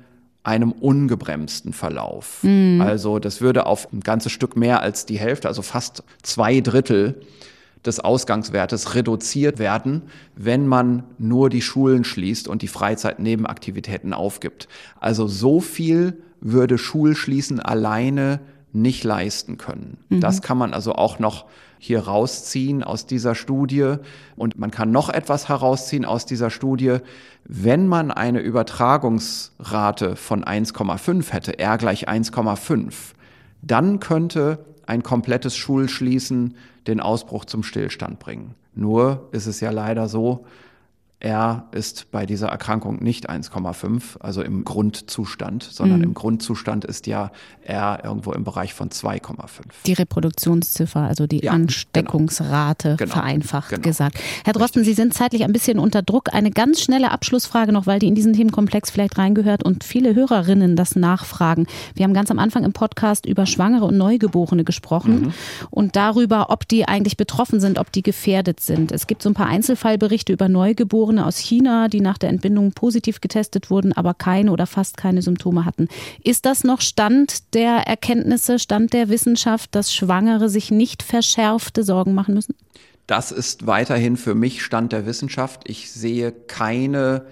einem 0.42 0.72
ungebremsten 0.72 1.72
Verlauf. 1.72 2.42
Mhm. 2.42 2.80
Also 2.80 3.18
das 3.18 3.40
würde 3.40 3.66
auf 3.66 3.92
ein 3.92 4.00
ganzes 4.00 4.32
Stück 4.32 4.56
mehr 4.56 4.80
als 4.80 5.04
die 5.04 5.18
Hälfte, 5.18 5.48
also 5.48 5.62
fast 5.62 6.02
zwei 6.22 6.60
Drittel 6.60 7.20
des 7.84 8.00
Ausgangswertes 8.00 8.94
reduziert 8.94 9.58
werden, 9.58 10.02
wenn 10.36 10.66
man 10.66 11.04
nur 11.18 11.50
die 11.50 11.62
Schulen 11.62 12.04
schließt 12.04 12.48
und 12.48 12.62
die 12.62 12.68
Freizeitnebenaktivitäten 12.68 14.12
aufgibt. 14.12 14.68
Also 14.98 15.26
so 15.26 15.60
viel 15.60 16.22
würde 16.40 16.78
Schulschließen 16.78 17.60
alleine 17.60 18.40
nicht 18.72 19.04
leisten 19.04 19.58
können. 19.58 19.98
Mhm. 20.08 20.20
Das 20.20 20.42
kann 20.42 20.58
man 20.58 20.72
also 20.72 20.94
auch 20.94 21.18
noch 21.18 21.46
hier 21.78 22.00
rausziehen 22.00 22.82
aus 22.84 23.06
dieser 23.06 23.34
Studie. 23.34 23.94
Und 24.36 24.58
man 24.58 24.70
kann 24.70 24.90
noch 24.90 25.08
etwas 25.08 25.48
herausziehen 25.48 26.04
aus 26.04 26.26
dieser 26.26 26.50
Studie. 26.50 26.98
Wenn 27.44 27.88
man 27.88 28.10
eine 28.10 28.40
Übertragungsrate 28.40 30.14
von 30.16 30.44
1,5 30.44 31.32
hätte, 31.32 31.58
R 31.58 31.78
gleich 31.78 32.08
1,5, 32.08 32.92
dann 33.62 33.98
könnte 33.98 34.64
ein 34.86 35.02
komplettes 35.02 35.56
Schulschließen 35.56 36.54
den 36.86 37.00
Ausbruch 37.00 37.44
zum 37.44 37.62
Stillstand 37.62 38.18
bringen. 38.18 38.54
Nur 38.74 39.28
ist 39.32 39.46
es 39.46 39.60
ja 39.60 39.70
leider 39.70 40.08
so, 40.08 40.44
R 41.20 41.68
ist 41.72 42.10
bei 42.10 42.24
dieser 42.24 42.48
Erkrankung 42.48 43.02
nicht 43.02 43.28
1,5, 43.28 44.18
also 44.20 44.42
im 44.42 44.64
Grundzustand, 44.64 45.62
sondern 45.62 45.98
mhm. 45.98 46.04
im 46.04 46.14
Grundzustand 46.14 46.86
ist 46.86 47.06
ja 47.06 47.30
R 47.62 48.00
irgendwo 48.02 48.32
im 48.32 48.42
Bereich 48.42 48.72
von 48.72 48.88
2,5. 48.88 49.60
Die 49.84 49.92
Reproduktionsziffer, 49.92 51.00
also 51.00 51.26
die 51.26 51.44
ja, 51.44 51.52
Ansteckungsrate, 51.52 52.96
genau, 52.96 53.12
vereinfacht 53.12 53.68
genau, 53.68 53.82
gesagt. 53.82 54.18
Herr 54.44 54.54
Drosten, 54.54 54.80
Richtig. 54.80 54.96
Sie 54.96 55.02
sind 55.02 55.12
zeitlich 55.14 55.44
ein 55.44 55.52
bisschen 55.52 55.78
unter 55.78 56.00
Druck. 56.00 56.32
Eine 56.32 56.50
ganz 56.50 56.80
schnelle 56.80 57.10
Abschlussfrage 57.10 57.70
noch, 57.70 57.86
weil 57.86 57.98
die 57.98 58.08
in 58.08 58.14
diesen 58.14 58.32
Themenkomplex 58.32 58.90
vielleicht 58.90 59.18
reingehört 59.18 59.62
und 59.62 59.84
viele 59.84 60.14
Hörerinnen 60.14 60.74
das 60.74 60.96
nachfragen. 60.96 61.66
Wir 61.94 62.04
haben 62.04 62.14
ganz 62.14 62.30
am 62.30 62.38
Anfang 62.38 62.64
im 62.64 62.72
Podcast 62.72 63.26
über 63.26 63.44
Schwangere 63.44 63.84
und 63.84 63.98
Neugeborene 63.98 64.64
gesprochen 64.64 65.20
mhm. 65.20 65.32
und 65.68 65.96
darüber, 65.96 66.48
ob 66.48 66.66
die 66.66 66.88
eigentlich 66.88 67.18
betroffen 67.18 67.60
sind, 67.60 67.78
ob 67.78 67.92
die 67.92 68.02
gefährdet 68.02 68.60
sind. 68.60 68.90
Es 68.90 69.06
gibt 69.06 69.22
so 69.22 69.28
ein 69.28 69.34
paar 69.34 69.46
Einzelfallberichte 69.46 70.32
über 70.32 70.48
Neugeborene 70.48 71.09
Neugeborene 71.10 71.26
aus 71.26 71.38
China, 71.38 71.88
die 71.88 72.00
nach 72.00 72.18
der 72.18 72.30
Entbindung 72.30 72.72
positiv 72.72 73.20
getestet 73.20 73.70
wurden, 73.70 73.92
aber 73.92 74.14
keine 74.14 74.52
oder 74.52 74.66
fast 74.66 74.96
keine 74.96 75.22
Symptome 75.22 75.64
hatten. 75.64 75.88
Ist 76.22 76.46
das 76.46 76.64
noch 76.64 76.80
Stand 76.80 77.54
der 77.54 77.86
Erkenntnisse, 77.86 78.58
Stand 78.58 78.92
der 78.92 79.08
Wissenschaft, 79.08 79.74
dass 79.74 79.92
Schwangere 79.92 80.48
sich 80.48 80.70
nicht 80.70 81.02
verschärfte 81.02 81.82
Sorgen 81.82 82.14
machen 82.14 82.34
müssen? 82.34 82.54
Das 83.06 83.32
ist 83.32 83.66
weiterhin 83.66 84.16
für 84.16 84.34
mich 84.34 84.62
Stand 84.62 84.92
der 84.92 85.04
Wissenschaft. 85.04 85.68
Ich 85.68 85.90
sehe 85.90 86.30
keine 86.30 87.24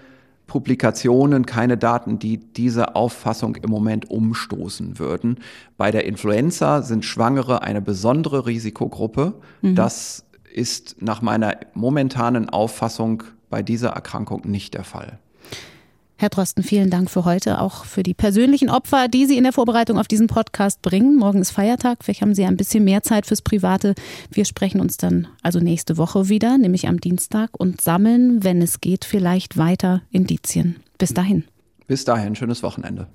Publikationen, 0.49 1.47
keine 1.47 1.77
Daten, 1.77 2.19
die 2.19 2.39
diese 2.39 2.97
Auffassung 2.97 3.57
im 3.57 3.71
Moment 3.71 4.11
umstoßen 4.11 4.99
würden. 4.99 5.39
Bei 5.77 5.91
der 5.91 6.05
Influenza 6.07 6.83
sind 6.83 7.05
Schwangere 7.05 7.63
eine 7.63 7.83
besondere 7.83 8.47
Risikogruppe. 8.47 9.35
Mhm. 9.63 9.75
Das 9.75 10.25
ist 10.53 10.97
nach 11.01 11.23
meiner 11.23 11.59
momentanen 11.75 12.49
Auffassung 12.49 13.23
bei 13.51 13.63
dieser 13.63 13.91
Erkrankung 13.91 14.43
nicht 14.49 14.75
der 14.75 14.85
Fall. 14.85 15.19
Herr 16.21 16.31
Drosten, 16.31 16.65
vielen 16.65 16.91
Dank 16.91 17.11
für 17.11 17.25
heute, 17.25 17.61
auch 17.61 17.85
für 17.85 18.03
die 18.03 18.13
persönlichen 18.13 18.71
Opfer, 18.71 19.07
die 19.07 19.27
Sie 19.27 19.37
in 19.37 19.45
der 19.45 19.53
Vorbereitung 19.53 19.99
auf 19.99 20.09
diesen 20.09 20.27
Podcast 20.27 20.83
bringen. 20.83 21.15
Morgen 21.15 21.41
ist 21.41 21.53
Feiertag, 21.53 21.99
vielleicht 22.03 22.23
haben 22.23 22.35
Sie 22.35 22.45
ein 22.45 22.57
bisschen 22.57 22.83
mehr 22.83 23.05
Zeit 23.05 23.25
fürs 23.25 23.41
Private. 23.41 23.95
Wir 24.33 24.45
sprechen 24.45 24.81
uns 24.81 24.97
dann 24.97 25.29
also 25.45 25.61
nächste 25.61 25.97
Woche 25.97 26.29
wieder, 26.29 26.59
nämlich 26.59 26.89
am 26.89 27.01
Dienstag, 27.01 27.51
und 27.57 27.81
sammeln, 27.81 28.43
wenn 28.43 28.61
es 28.61 28.81
geht, 28.81 29.05
vielleicht 29.05 29.57
weiter 29.59 30.03
Indizien. 30.11 30.81
Bis 30.99 31.15
dahin. 31.15 31.45
Bis 31.87 32.05
dahin, 32.05 32.35
schönes 32.35 32.65
Wochenende. 32.65 33.07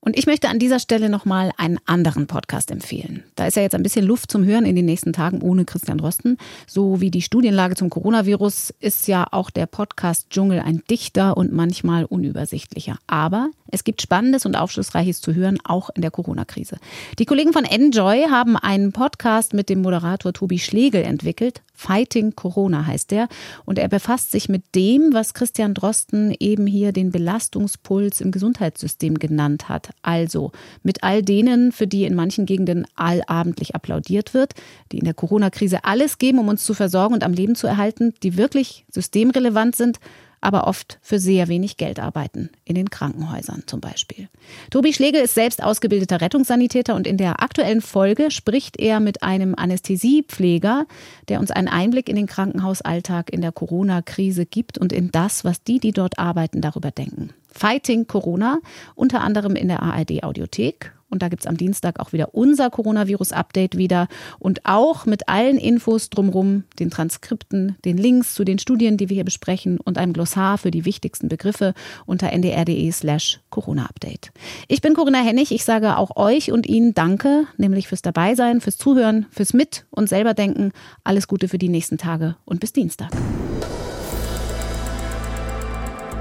Und 0.00 0.16
ich 0.16 0.26
möchte 0.26 0.48
an 0.48 0.60
dieser 0.60 0.78
Stelle 0.78 1.08
nochmal 1.08 1.50
einen 1.56 1.78
anderen 1.84 2.28
Podcast 2.28 2.70
empfehlen. 2.70 3.24
Da 3.34 3.46
ist 3.46 3.56
ja 3.56 3.62
jetzt 3.62 3.74
ein 3.74 3.82
bisschen 3.82 4.06
Luft 4.06 4.30
zum 4.30 4.44
Hören 4.44 4.64
in 4.64 4.76
den 4.76 4.84
nächsten 4.84 5.12
Tagen 5.12 5.42
ohne 5.42 5.64
Christian 5.64 5.98
Drosten. 5.98 6.38
So 6.68 7.00
wie 7.00 7.10
die 7.10 7.20
Studienlage 7.20 7.74
zum 7.74 7.90
Coronavirus 7.90 8.72
ist 8.78 9.08
ja 9.08 9.26
auch 9.32 9.50
der 9.50 9.66
Podcast 9.66 10.30
Dschungel 10.30 10.60
ein 10.60 10.82
dichter 10.88 11.36
und 11.36 11.52
manchmal 11.52 12.04
unübersichtlicher. 12.04 12.98
Aber 13.08 13.50
es 13.70 13.82
gibt 13.82 14.00
Spannendes 14.00 14.46
und 14.46 14.56
Aufschlussreiches 14.56 15.20
zu 15.20 15.34
hören, 15.34 15.58
auch 15.64 15.90
in 15.90 16.02
der 16.02 16.12
Corona-Krise. 16.12 16.78
Die 17.18 17.26
Kollegen 17.26 17.52
von 17.52 17.64
Enjoy 17.64 18.26
haben 18.30 18.56
einen 18.56 18.92
Podcast 18.92 19.52
mit 19.52 19.68
dem 19.68 19.82
Moderator 19.82 20.32
Tobi 20.32 20.60
Schlegel 20.60 21.02
entwickelt. 21.02 21.62
Fighting 21.78 22.34
Corona 22.34 22.86
heißt 22.86 23.12
der. 23.12 23.28
Und 23.64 23.78
er 23.78 23.88
befasst 23.88 24.32
sich 24.32 24.48
mit 24.48 24.74
dem, 24.74 25.12
was 25.12 25.32
Christian 25.32 25.74
Drosten 25.74 26.34
eben 26.40 26.66
hier 26.66 26.90
den 26.90 27.12
Belastungspuls 27.12 28.20
im 28.20 28.32
Gesundheitssystem 28.32 29.14
genannt 29.20 29.68
hat. 29.68 29.90
Also 30.02 30.50
mit 30.82 31.04
all 31.04 31.22
denen, 31.22 31.70
für 31.70 31.86
die 31.86 32.02
in 32.02 32.16
manchen 32.16 32.46
Gegenden 32.46 32.84
allabendlich 32.96 33.76
applaudiert 33.76 34.34
wird, 34.34 34.54
die 34.90 34.98
in 34.98 35.04
der 35.04 35.14
Corona-Krise 35.14 35.84
alles 35.84 36.18
geben, 36.18 36.40
um 36.40 36.48
uns 36.48 36.64
zu 36.64 36.74
versorgen 36.74 37.14
und 37.14 37.22
am 37.22 37.32
Leben 37.32 37.54
zu 37.54 37.68
erhalten, 37.68 38.12
die 38.24 38.36
wirklich 38.36 38.84
systemrelevant 38.90 39.76
sind, 39.76 40.00
aber 40.40 40.66
oft 40.66 40.98
für 41.02 41.18
sehr 41.18 41.48
wenig 41.48 41.76
Geld 41.76 41.98
arbeiten, 41.98 42.50
in 42.64 42.74
den 42.74 42.90
Krankenhäusern 42.90 43.64
zum 43.66 43.80
Beispiel. 43.80 44.28
Tobi 44.70 44.92
Schlegel 44.92 45.22
ist 45.22 45.34
selbst 45.34 45.62
ausgebildeter 45.62 46.20
Rettungssanitäter 46.20 46.94
und 46.94 47.06
in 47.06 47.16
der 47.16 47.42
aktuellen 47.42 47.80
Folge 47.80 48.30
spricht 48.30 48.78
er 48.78 49.00
mit 49.00 49.22
einem 49.22 49.54
Anästhesiepfleger, 49.54 50.86
der 51.28 51.40
uns 51.40 51.50
einen 51.50 51.68
Einblick 51.68 52.08
in 52.08 52.16
den 52.16 52.26
Krankenhausalltag 52.26 53.30
in 53.30 53.40
der 53.40 53.52
Corona-Krise 53.52 54.46
gibt 54.46 54.78
und 54.78 54.92
in 54.92 55.10
das, 55.10 55.44
was 55.44 55.62
die, 55.62 55.80
die 55.80 55.92
dort 55.92 56.18
arbeiten, 56.18 56.60
darüber 56.60 56.90
denken. 56.90 57.32
Fighting 57.50 58.06
Corona, 58.06 58.60
unter 58.94 59.20
anderem 59.20 59.56
in 59.56 59.68
der 59.68 59.82
ARD 59.82 60.22
Audiothek 60.22 60.92
und 61.10 61.22
da 61.22 61.28
gibt 61.28 61.42
es 61.42 61.46
am 61.46 61.56
Dienstag 61.56 62.00
auch 62.00 62.12
wieder 62.12 62.34
unser 62.34 62.70
Coronavirus-Update 62.70 63.76
wieder 63.76 64.08
und 64.38 64.64
auch 64.64 65.06
mit 65.06 65.28
allen 65.28 65.58
Infos 65.58 66.10
drumherum, 66.10 66.64
den 66.78 66.90
Transkripten, 66.90 67.76
den 67.84 67.96
Links 67.96 68.34
zu 68.34 68.44
den 68.44 68.58
Studien, 68.58 68.96
die 68.96 69.08
wir 69.08 69.14
hier 69.14 69.24
besprechen 69.24 69.78
und 69.80 69.98
einem 69.98 70.12
Glossar 70.12 70.58
für 70.58 70.70
die 70.70 70.84
wichtigsten 70.84 71.28
Begriffe 71.28 71.74
unter 72.06 72.32
ndr.de 72.32 72.90
slash 72.92 73.40
Corona-Update. 73.50 74.30
Ich 74.68 74.80
bin 74.80 74.94
Corinna 74.94 75.22
Hennig. 75.22 75.52
Ich 75.52 75.64
sage 75.64 75.96
auch 75.96 76.16
euch 76.16 76.52
und 76.52 76.66
Ihnen 76.66 76.94
Danke, 76.94 77.44
nämlich 77.56 77.88
fürs 77.88 78.02
Dabeisein, 78.02 78.60
fürs 78.60 78.76
Zuhören, 78.76 79.26
fürs 79.30 79.52
Mit- 79.52 79.86
und 79.90 80.08
selber 80.08 80.34
denken. 80.34 80.72
Alles 81.04 81.28
Gute 81.28 81.48
für 81.48 81.58
die 81.58 81.68
nächsten 81.68 81.98
Tage 81.98 82.36
und 82.44 82.60
bis 82.60 82.72
Dienstag. 82.72 83.10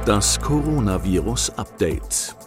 Das 0.05 0.39
Coronavirus 0.39 1.49
Update. 1.57 2.46